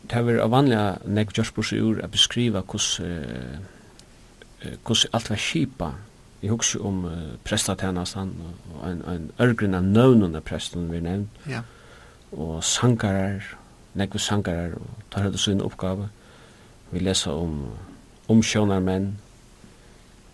det 0.07 0.17
er 0.17 0.23
vanlig 0.23 0.51
vanlige 0.51 0.85
nekk 1.07 1.35
Josh 1.39 1.55
Bush 1.55 1.75
ur 1.75 1.99
å 1.99 2.09
beskrive 2.09 2.63
hvordan 2.63 3.59
uh, 4.63 4.79
uh, 4.87 5.05
alt 5.13 5.31
var 5.31 5.43
kjipa 5.43 5.91
i 6.43 6.49
hugsa 6.49 6.79
om 6.79 7.05
uh, 7.05 7.13
prestatænastan 7.45 8.35
og 8.75 8.89
ein 8.89 9.03
ein 9.09 9.31
ørgrinn 9.41 9.75
av 9.75 9.83
nøvnun 9.85 10.37
av 10.37 10.43
prestan 10.43 10.93
vi 10.93 11.01
nevn. 11.01 11.29
Ja. 11.49 11.63
Og 12.33 12.65
sankarar, 12.65 13.43
nekku 13.95 14.19
sankarar 14.19 14.75
og 14.75 14.87
tar 15.11 15.23
hetta 15.23 15.39
sin 15.39 15.61
oppgåve. 15.61 16.09
Vi 16.91 16.99
lesa 16.99 17.31
om 17.31 17.67
omsjónar 18.29 18.81
menn. 18.81 19.19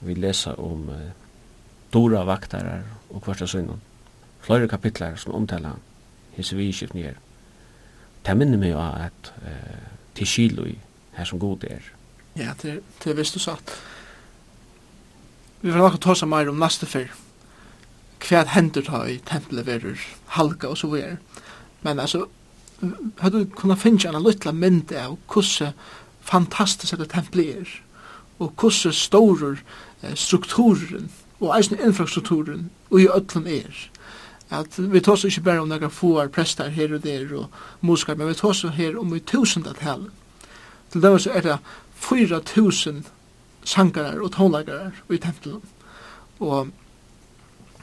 Vi 0.00 0.14
lesa 0.14 0.54
om 0.54 0.88
uh, 0.88 0.94
dora 1.92 2.24
vaktarar 2.24 2.82
og 3.10 3.22
kvarta 3.22 3.46
sunnum. 3.46 3.80
Flere 4.40 4.68
kapitlar 4.68 5.16
som 5.16 5.34
omtala 5.34 5.76
hese 6.36 6.56
vi 6.56 6.72
skift 6.72 6.94
nær. 6.94 7.14
Ta 8.24 8.34
minni 8.34 8.56
meg 8.56 8.74
at 8.76 9.32
eh 9.42 9.50
uh, 9.50 9.96
til 10.14 10.26
skilui 10.26 10.78
her 11.12 11.24
som 11.24 11.38
god 11.38 11.64
er. 11.64 11.82
Ja, 12.36 12.52
det 12.62 12.80
det 13.04 13.16
visst 13.16 13.34
du 13.34 13.38
sagt 13.38 13.70
vi 15.60 15.72
får 15.72 15.78
nok 15.78 16.00
ta 16.00 16.26
mer 16.26 16.48
om 16.48 16.60
neste 16.60 16.86
fyr. 16.86 17.12
Hva 18.26 18.44
hender 18.52 18.82
ta 18.82 19.04
i 19.08 19.18
tempelet 19.24 19.66
verur, 19.66 20.00
halka 20.36 20.68
og 20.72 20.78
så 20.78 20.90
videre. 20.92 21.18
Men 21.82 22.00
altså, 22.00 22.26
hadde 23.20 23.44
du 23.44 23.54
kunnet 23.56 23.80
finne 23.80 24.12
en 24.12 24.24
liten 24.24 24.58
mynd 24.60 24.92
av 24.92 25.18
hvordan 25.32 25.76
fantastisk 26.26 26.98
det 26.98 27.10
tempelet 27.12 27.60
er, 27.60 27.74
og 28.38 28.52
hvordan 28.60 28.92
store 28.92 29.56
strukturen 30.14 31.10
og 31.40 31.52
eisen 31.56 31.78
infrastrukturen 31.80 32.70
og 32.90 33.00
i 33.00 33.08
ødlen 33.08 33.46
er. 33.46 33.88
At 34.50 34.78
vi 34.78 35.00
tar 35.00 35.24
ikke 35.26 35.42
bare 35.42 35.60
om 35.60 35.68
noen 35.68 35.90
få 35.90 36.28
prester 36.32 36.68
her 36.70 36.94
og 36.94 37.02
der 37.02 37.32
og 37.34 37.46
muskar, 37.80 38.14
men 38.14 38.28
vi 38.28 38.34
tar 38.34 38.70
her 38.76 38.98
om 38.98 39.14
i 39.14 39.20
tusendatall. 39.20 40.08
Til 40.92 41.02
dem 41.02 41.18
så 41.18 41.30
er 41.30 41.40
det 41.40 41.58
4 41.94 42.40
000 42.56 43.02
sangarar 43.66 44.22
og 44.22 44.34
tónleikarar 44.36 44.94
i 45.10 45.18
tempelen. 45.18 45.62
Og 46.40 46.70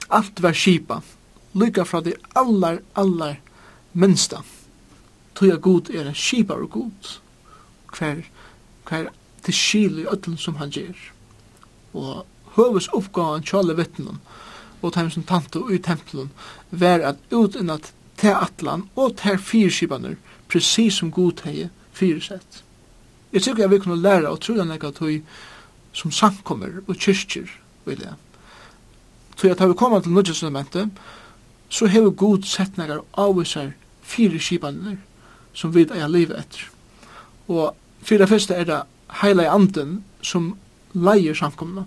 alt 0.10 0.42
var 0.44 0.56
skipa, 0.56 1.02
lykka 1.54 1.86
fra 1.86 2.02
det 2.02 2.16
allar, 2.40 2.80
allar 2.94 3.40
minsta. 3.92 4.44
Tøya 5.36 5.58
god 5.58 5.90
er 5.90 6.08
en 6.08 6.18
skipar 6.18 6.62
og 6.64 6.70
god, 6.78 7.18
hver, 7.98 8.24
hver 8.88 9.10
til 9.44 9.58
skil 9.58 10.00
i 10.04 10.08
ötlen 10.08 10.38
som 10.40 10.60
han 10.62 10.72
gjer. 10.74 10.96
Og 11.94 12.26
høves 12.58 12.90
oppgavan 12.94 13.46
tjale 13.46 13.76
vittnen 13.78 14.22
og 14.84 14.94
tæm 14.94 15.10
som 15.12 15.24
tante 15.24 15.62
i 15.72 15.80
tempelen 15.80 16.30
var 16.72 17.04
at 17.08 17.20
utan 17.32 17.70
at 17.74 17.94
te 18.20 18.34
atlan 18.36 18.88
og 18.96 19.16
ter 19.18 19.38
fyrskipaner, 19.38 20.16
precis 20.48 21.00
som 21.00 21.12
god 21.12 21.42
hei 21.48 21.70
fyrsett. 21.94 22.64
Jeg 23.34 23.42
tykker 23.42 23.64
jeg 23.64 23.72
vil 23.72 23.82
kunne 23.82 24.02
lære 24.02 24.30
og 24.30 24.42
tro 24.42 24.56
den 24.58 24.72
ekka 24.76 24.92
tøy 24.94 25.22
som 25.94 26.12
samkommer 26.12 26.82
og 26.88 26.96
kyrkjer 26.96 27.50
vil 27.86 28.02
jeg. 28.02 28.16
Så 29.38 29.48
jeg 29.48 29.58
tar 29.58 29.68
vi 29.68 29.78
kommer 29.78 30.02
til 30.02 30.14
nødgjøselementet, 30.14 30.90
så 31.70 31.88
har 31.88 32.02
vi 32.02 32.16
god 32.18 32.44
sett 32.46 32.78
nægar 32.78 33.02
avviser 33.18 33.72
fire 34.02 34.40
skipaner 34.40 34.98
som 35.54 35.74
vi 35.74 35.86
er 35.90 36.08
livet 36.08 36.38
etter. 36.38 36.70
Og 37.48 37.76
for 38.02 38.18
det 38.18 38.30
første 38.30 38.54
er 38.54 38.64
det 38.64 38.82
heilig 39.22 39.48
anden 39.50 40.04
som 40.22 40.54
leier 40.94 41.34
samkomna. 41.34 41.86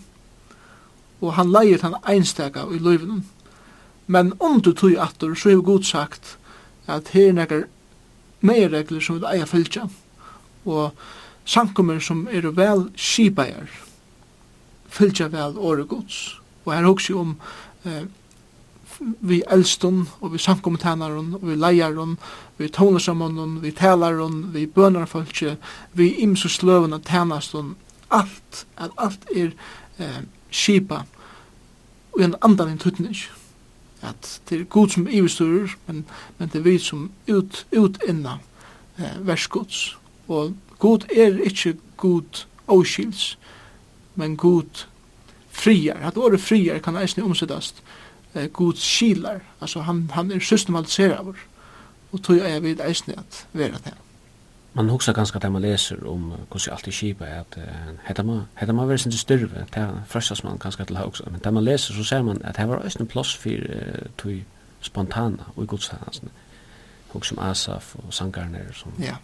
Og 1.20 1.34
han 1.34 1.50
leier 1.50 1.82
han 1.82 1.96
einstega 2.08 2.66
i 2.70 2.78
livet. 2.78 3.22
Men 4.06 4.32
om 4.40 4.60
du 4.60 4.72
tog 4.72 4.98
atter, 4.98 5.34
så 5.34 5.48
har 5.48 5.56
vi 5.56 5.62
god 5.62 5.82
sagt 5.82 6.36
at 6.86 7.08
her 7.08 7.28
er 7.28 7.32
nægar 7.32 7.64
meirregler 8.40 9.00
som 9.00 9.18
vi 9.20 9.26
eier 9.26 9.46
fylgja. 9.46 9.88
Og 10.66 10.92
samkommer 11.44 11.98
som 11.98 12.26
er 12.30 12.50
vel 12.50 12.88
skipager, 12.96 13.70
fylgja 14.96 15.28
vel 15.32 15.58
åre 15.58 15.84
gods. 15.84 16.40
Og 16.64 16.74
her 16.74 16.86
hugsi 16.86 17.14
om 17.14 17.36
eh, 17.84 18.06
vi 19.20 19.42
elstun, 19.52 20.06
og 20.20 20.32
vi 20.32 20.38
samkommentanaren, 20.38 21.34
og 21.34 21.48
vi 21.48 21.54
leiaren, 21.54 22.16
vi 22.58 22.68
tonlesammannen, 22.68 23.58
vi 23.62 23.70
talaren, 23.70 24.54
vi 24.54 24.66
bønarfolkje, 24.66 25.56
vi 25.92 26.08
imsus 26.24 26.62
løven 26.62 26.92
og 26.92 27.04
tænastun, 27.04 27.76
alt, 28.10 28.66
at 28.76 28.90
alt 28.98 29.28
er 29.36 29.50
eh, 29.98 30.22
skipa, 30.50 31.02
og 32.12 32.22
en 32.24 32.34
andan 32.42 32.68
en 32.68 32.78
tuttning. 32.78 33.16
At 34.02 34.40
det 34.48 34.60
er 34.60 34.64
god 34.64 34.88
som 34.88 35.08
ivesturer, 35.08 35.76
men, 35.86 36.04
men 36.38 36.48
det 36.48 36.58
er 36.58 36.62
vi 36.62 36.78
som 36.78 37.10
ut, 37.28 37.66
ut 37.76 37.98
inna 38.08 38.38
eh, 38.98 39.26
versgods. 39.26 39.98
Og 40.28 40.54
god 40.78 41.08
er 41.16 41.40
ikkje 41.44 41.76
god 41.96 42.46
avskils, 42.68 43.38
men 44.16 44.36
god 44.36 44.86
friar. 45.50 46.00
Att 46.02 46.16
ordet 46.16 46.40
friar 46.40 46.78
kan 46.78 46.96
eisne 46.96 47.22
omsettas 47.22 47.74
eh, 48.34 48.46
god 48.52 48.78
skilar. 48.78 49.40
Alltså 49.58 49.80
han, 49.80 50.10
han 50.14 50.32
är 50.32 50.40
systematiserad 50.40 51.34
och 52.10 52.22
tog 52.22 52.36
jag 52.36 52.60
vid 52.60 52.80
eisne 52.80 53.14
att 53.16 53.46
vera 53.52 53.76
det. 53.84 53.94
Man 54.72 54.90
huxar 54.90 55.14
ganska 55.14 55.38
det 55.38 55.50
man 55.50 55.62
läser 55.62 56.06
om 56.06 56.34
hur 56.52 56.58
sig 56.58 56.72
alltid 56.72 56.92
kipa 56.92 57.26
är 57.26 57.40
att 57.40 57.58
hetta 58.04 58.22
man 58.22 58.44
hetta 58.54 58.72
man 58.72 58.88
verkar 58.88 59.06
inte 59.06 59.18
styrve 59.18 59.66
det 59.72 60.02
fräschas 60.08 60.42
man 60.42 60.58
ganska 60.58 60.84
till 60.84 60.96
också 60.96 61.24
men 61.30 61.40
det 61.40 61.50
man 61.50 61.64
läser 61.64 61.94
så 61.94 62.04
ser 62.04 62.22
man 62.22 62.42
att 62.44 62.56
det 62.56 62.66
var 62.66 62.76
ösn 62.76 63.06
plats 63.06 63.34
för 63.34 63.50
eh, 63.50 64.10
tog 64.16 64.44
spontana 64.80 65.44
och 65.54 65.64
i 65.64 65.66
gudstjänsten. 65.66 66.30
Hugsa 67.08 67.34
om 67.34 67.50
Asaf 67.50 67.96
och 68.06 68.14
Sankarner 68.14 68.72
som 68.72 68.92
ja. 68.96 69.16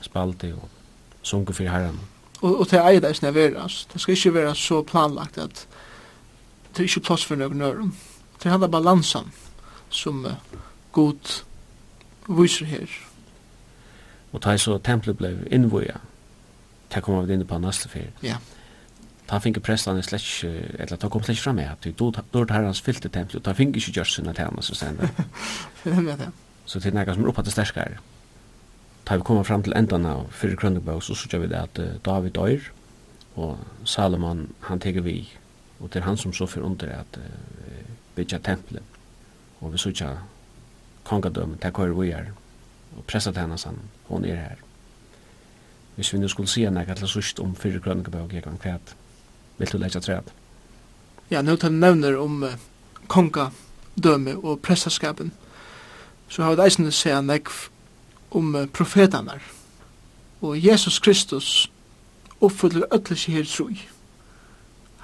spalte 0.00 0.52
och 0.52 0.68
sunker 1.22 1.54
för 1.54 1.64
herran 1.64 1.98
og, 2.40 2.60
og 2.60 2.70
det 2.70 2.78
er 2.78 3.00
det 3.00 3.16
som 3.16 3.28
er 3.28 3.36
veras. 3.36 3.88
Det 3.92 4.00
skal 4.00 4.12
ikke 4.16 4.34
være 4.34 4.54
så 4.54 4.82
planlagt 4.82 5.38
at 5.38 5.66
det 6.76 6.78
er 6.78 6.88
ikke 6.88 7.00
plass 7.00 7.24
for 7.24 7.36
noen 7.40 7.62
øren. 7.62 7.94
Det 8.42 8.50
handler 8.50 8.68
balansen 8.68 9.32
som 9.90 10.24
uh, 10.24 10.32
god 10.92 11.42
viser 12.28 12.66
her. 12.66 12.90
Og 14.32 14.42
da 14.44 14.56
så 14.56 14.78
tempelet 14.78 15.16
ble 15.16 15.32
innvåja, 15.50 15.96
det 16.94 17.02
kommer 17.02 17.24
vi 17.24 17.32
inn 17.32 17.46
på 17.46 17.58
neste 17.58 17.88
fyr. 17.88 18.10
Ja. 18.22 18.36
Da 19.26 19.38
finner 19.42 19.60
prestene 19.64 20.02
slett 20.06 20.22
ikke, 20.22 20.50
eller 20.78 21.00
da 21.00 21.08
kom 21.08 21.24
slett 21.24 21.40
fram 21.40 21.56
med, 21.56 21.70
at 21.72 21.86
da 21.98 22.42
er 22.42 22.52
herrens 22.52 22.82
fylte 22.84 23.08
tempelet, 23.08 23.44
da 23.44 23.56
finner 23.56 23.80
ikke 23.80 23.96
gjørs 23.96 24.12
sinne 24.18 24.34
tjenene 24.36 24.62
som 24.62 24.76
stender. 24.78 25.08
det 25.84 25.94
er 25.94 26.00
med 26.00 26.18
det. 26.18 26.28
Så 26.66 26.78
det 26.78 26.92
er 26.92 26.98
noe 26.98 27.14
som 27.14 27.24
er 27.24 27.32
oppe 27.32 27.46
til 27.46 27.56
sterskere. 27.56 27.96
Ja 27.96 28.15
ta 29.06 29.16
vi 29.16 29.22
kommer 29.22 29.42
fram 29.46 29.62
til 29.62 29.74
endan 29.78 30.06
av 30.06 30.26
fyrir 30.34 30.58
Krønnebøk, 30.58 31.02
så 31.02 31.14
sykja 31.14 31.38
vi 31.38 31.50
det 31.50 31.60
at 31.60 31.78
uh, 31.78 31.94
David 32.04 32.34
dør, 32.34 32.70
og 33.36 33.58
Salomon, 33.84 34.48
han 34.66 34.80
teker 34.82 35.04
vi, 35.06 35.20
og 35.80 35.92
det 35.92 36.00
er 36.00 36.08
han 36.08 36.18
som 36.18 36.32
så 36.34 36.48
fyrir 36.50 36.66
under 36.66 36.90
at 36.90 37.18
uh, 37.20 37.92
bytja 38.16 38.40
tempelet, 38.42 38.82
og 39.60 39.72
vi 39.72 39.78
sykja 39.78 40.16
kongadøm, 41.06 41.54
det 41.62 41.72
kvar 41.74 41.94
vi 41.94 42.10
er, 42.10 42.32
og 42.96 43.04
presset 43.06 43.38
hennes 43.38 43.64
han, 43.68 43.78
hon 44.08 44.24
er 44.24 44.40
her. 44.40 44.64
Hvis 45.94 46.12
vi 46.12 46.18
nu 46.18 46.28
skulle 46.28 46.50
si 46.50 46.64
henne, 46.64 46.82
jeg 46.88 47.08
sørst 47.08 47.40
om 47.40 47.54
fyrir 47.54 47.80
Krønnebøk, 47.80 48.34
jeg 48.34 48.42
kan 48.42 48.58
kvæt, 48.58 48.96
vil 49.58 49.72
du 49.72 49.78
leggja 49.78 50.00
træt? 50.00 50.34
Ja, 51.30 51.42
nu 51.42 51.56
tar 51.56 51.70
nevner 51.70 52.18
om 52.18 52.42
uh, 52.42 52.58
kongadømme 53.06 54.36
og 54.42 54.60
pressaskapen, 54.60 55.32
så 56.28 56.42
har 56.42 56.54
vi 56.54 56.66
eisende 56.66 56.90
seg 56.90 57.22
nekv 57.22 57.70
om 58.30 58.68
profetanar. 58.72 59.42
Og 60.40 60.64
Jesus 60.64 60.98
Kristus 60.98 61.70
oppfyller 62.40 62.86
ötlis 62.92 63.28
i 63.28 63.32
her 63.32 63.44
troi. 63.44 63.78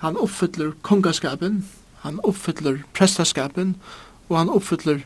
Han 0.03 0.17
oppfyller 0.17 0.73
kongaskapen, 0.83 1.63
han 2.03 2.21
oppfyller 2.25 2.83
prestaskapen, 2.95 3.77
og 4.29 4.39
han 4.39 4.51
oppfyller 4.51 5.05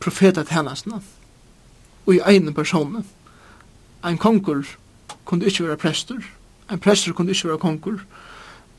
profetatennasna 0.00 1.00
Og 2.06 2.14
i 2.14 2.18
egen 2.18 2.54
person. 2.54 3.04
En 4.04 4.18
konkur 4.18 4.62
kunde 5.24 5.46
ikke 5.46 5.64
være 5.64 5.76
prester, 5.76 6.20
en 6.70 6.78
prester 6.78 7.12
kunde 7.12 7.32
ikke 7.32 7.48
være 7.48 7.58
konkur, 7.58 8.00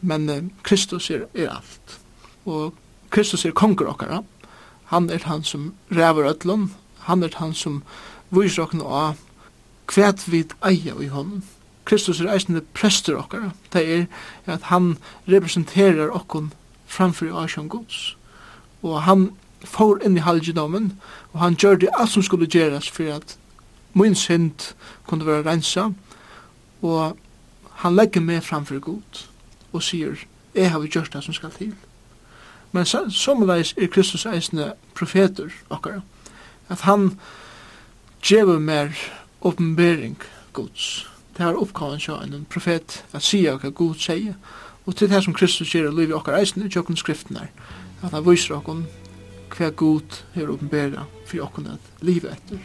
men 0.01 0.51
Kristus 0.63 1.09
er, 1.09 1.25
er 1.35 1.49
alt. 1.49 1.99
Og 2.45 2.73
Kristus 3.09 3.45
er 3.45 3.51
konkur 3.51 3.89
okkara. 3.89 4.23
Han 4.85 5.09
er 5.09 5.23
han 5.23 5.43
som 5.43 5.73
ræver 5.91 6.31
ötlun, 6.31 6.69
han 6.99 7.23
er 7.23 7.35
han 7.35 7.53
som 7.53 7.83
viser 8.30 8.63
okken 8.63 8.82
av 8.82 9.17
kvæt 9.88 10.28
vit 10.32 10.53
eia 10.65 10.95
i 10.99 11.07
hånden. 11.07 11.43
Kristus 11.88 12.19
er 12.19 12.32
eisende 12.34 12.61
prester 12.75 13.15
okkara. 13.15 13.53
Det 13.73 13.84
er 13.88 14.05
at 14.45 14.67
han 14.71 14.97
representerer 15.28 16.11
okkon 16.11 16.51
framfor 16.88 17.30
i 17.30 17.43
asjon 17.43 17.69
gods. 17.69 18.17
Og 18.84 19.01
han 19.01 19.32
får 19.63 20.03
inn 20.05 20.17
i 20.17 20.25
halvgidomen, 20.25 20.91
og 21.34 21.39
han 21.39 21.55
gjør 21.55 21.75
det 21.75 21.93
alt 21.97 22.11
som 22.11 22.23
skulle 22.23 22.47
gjøres 22.47 22.89
for 22.91 23.15
at 23.15 23.38
min 23.93 24.15
synd 24.15 24.73
kunne 25.07 25.25
være 25.25 25.45
rensa, 25.47 25.89
og 26.82 27.17
han 27.82 27.95
legger 27.95 28.21
meg 28.21 28.43
framfor 28.43 28.80
god 28.80 29.23
og 29.73 29.84
sier, 29.84 30.15
jeg 30.55 30.71
har 30.71 30.86
gjort 30.86 31.13
det 31.13 31.23
som 31.23 31.34
skal 31.34 31.51
til. 31.51 31.73
Men 32.71 32.86
sommerleis 32.86 33.73
er 33.78 33.88
Kristus 33.88 34.25
eisende 34.25 34.73
profeter 34.95 35.49
okkara. 35.69 36.01
At 36.69 36.82
han 36.82 37.19
djeve 38.22 38.59
mer 38.59 38.89
oppenbering 39.41 40.18
Guds. 40.53 41.07
Det 41.38 41.45
er 41.45 41.57
oppgaven 41.57 41.99
til 41.99 42.34
en 42.34 42.45
profet 42.49 43.03
at 43.13 43.24
sier 43.24 43.59
hva 43.61 43.70
Gud 43.70 43.99
sier, 44.01 44.34
og 44.86 44.95
til 44.95 45.09
det 45.09 45.24
som 45.24 45.36
Kristus 45.36 45.74
gjør 45.76 45.91
i 45.91 45.95
livet 45.99 46.15
okkar 46.15 46.39
eisen 46.39 46.65
i 46.65 46.70
tjokken 46.70 46.97
skriften 46.97 47.38
her, 47.38 47.51
at 48.03 48.11
han 48.11 48.26
viser 48.26 48.55
okkon 48.57 48.86
hva 49.53 49.70
Gud 49.70 50.22
har 50.34 50.49
oppenbera 50.49 51.05
for 51.26 51.45
okkon 51.45 51.70
at 51.76 51.91
livet 52.01 52.34
etter, 52.34 52.63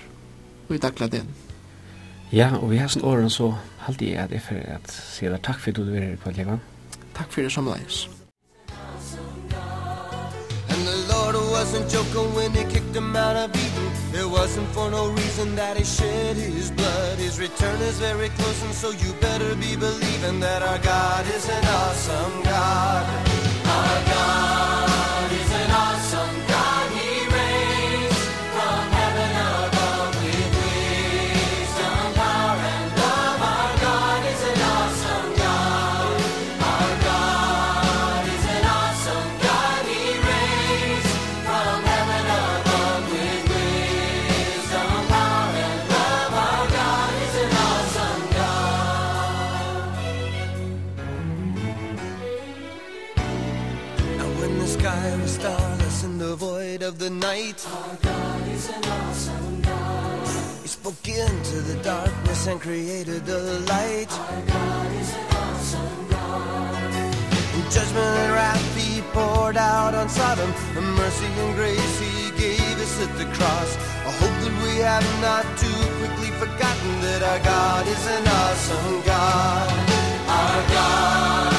og 0.68 0.74
i 0.76 0.80
dagla 0.80 1.10
den. 1.12 1.28
Ja, 2.32 2.48
og 2.56 2.70
vi 2.70 2.80
har 2.80 2.88
sånn 2.88 3.04
åren 3.04 3.30
så 3.30 3.50
halte 3.84 4.08
jeg 4.08 4.16
at 4.22 4.32
jeg 4.32 4.40
for 4.46 4.72
at 4.72 4.88
sier 4.88 5.36
takk 5.36 5.60
for 5.60 5.74
at 5.74 5.76
du 5.76 5.92
er 5.92 6.16
på 6.16 6.32
et 6.32 6.40
livet. 6.40 6.64
Takk 7.12 7.28
for 7.28 7.44
det 7.44 7.52
som 7.52 7.68
leis. 7.68 8.06
And 10.72 10.80
the 10.88 10.96
Lord 11.12 11.36
wasn't 11.52 11.92
joking 11.92 12.34
when 12.34 12.52
he 12.52 12.64
kicked 12.72 12.96
him 12.96 13.14
out 13.16 13.36
of 13.36 13.50
Eden 13.52 13.81
It 14.14 14.28
wasn't 14.28 14.68
for 14.68 14.90
no 14.90 15.10
reason 15.10 15.54
that 15.56 15.76
he 15.76 15.84
shed 15.84 16.36
his 16.36 16.70
blood. 16.70 17.18
His 17.18 17.40
return 17.40 17.80
is 17.80 17.98
very 17.98 18.28
close 18.30 18.62
and 18.62 18.74
so 18.74 18.90
you 18.90 19.12
better 19.20 19.54
be 19.56 19.74
believing 19.74 20.38
That 20.40 20.62
our 20.62 20.78
God 20.78 21.26
is 21.26 21.48
an 21.48 21.64
awesome 21.64 22.42
God. 22.42 23.06
Our 23.64 24.04
God 24.06 24.11
light 57.52 57.98
God 58.00 58.48
is 58.48 58.70
an 58.70 58.84
awesome 58.84 59.60
God 59.60 60.28
He 60.62 60.68
spoke 60.68 61.06
into 61.06 61.60
the 61.60 61.76
darkness 61.82 62.46
and 62.46 62.58
created 62.58 63.26
the 63.26 63.60
light. 63.68 64.10
Our 64.10 64.42
God 64.46 64.92
is 64.96 65.14
an 65.14 65.26
awesome 65.36 66.08
God 66.08 66.82
And 67.54 67.64
judgment 67.70 68.16
and 68.22 68.32
wrath 68.32 68.76
he 68.76 69.02
poured 69.12 69.58
out 69.58 69.94
on 69.94 70.08
Sodom. 70.08 70.50
The 70.74 70.80
mercy 70.80 71.26
and 71.26 71.54
grace 71.54 72.00
he 72.00 72.30
gave 72.40 72.76
us 72.80 73.02
at 73.02 73.12
the 73.18 73.26
cross. 73.36 73.76
I 74.08 74.10
hope 74.22 74.36
that 74.44 74.56
we 74.64 74.80
have 74.80 75.04
not 75.20 75.44
too 75.58 75.82
quickly 76.00 76.30
forgotten 76.40 77.00
That 77.02 77.22
our 77.22 77.40
God 77.44 77.86
is 77.86 78.06
an 78.16 78.26
awesome 78.28 79.02
God. 79.04 79.70
Our 80.26 80.68
God. 80.72 81.51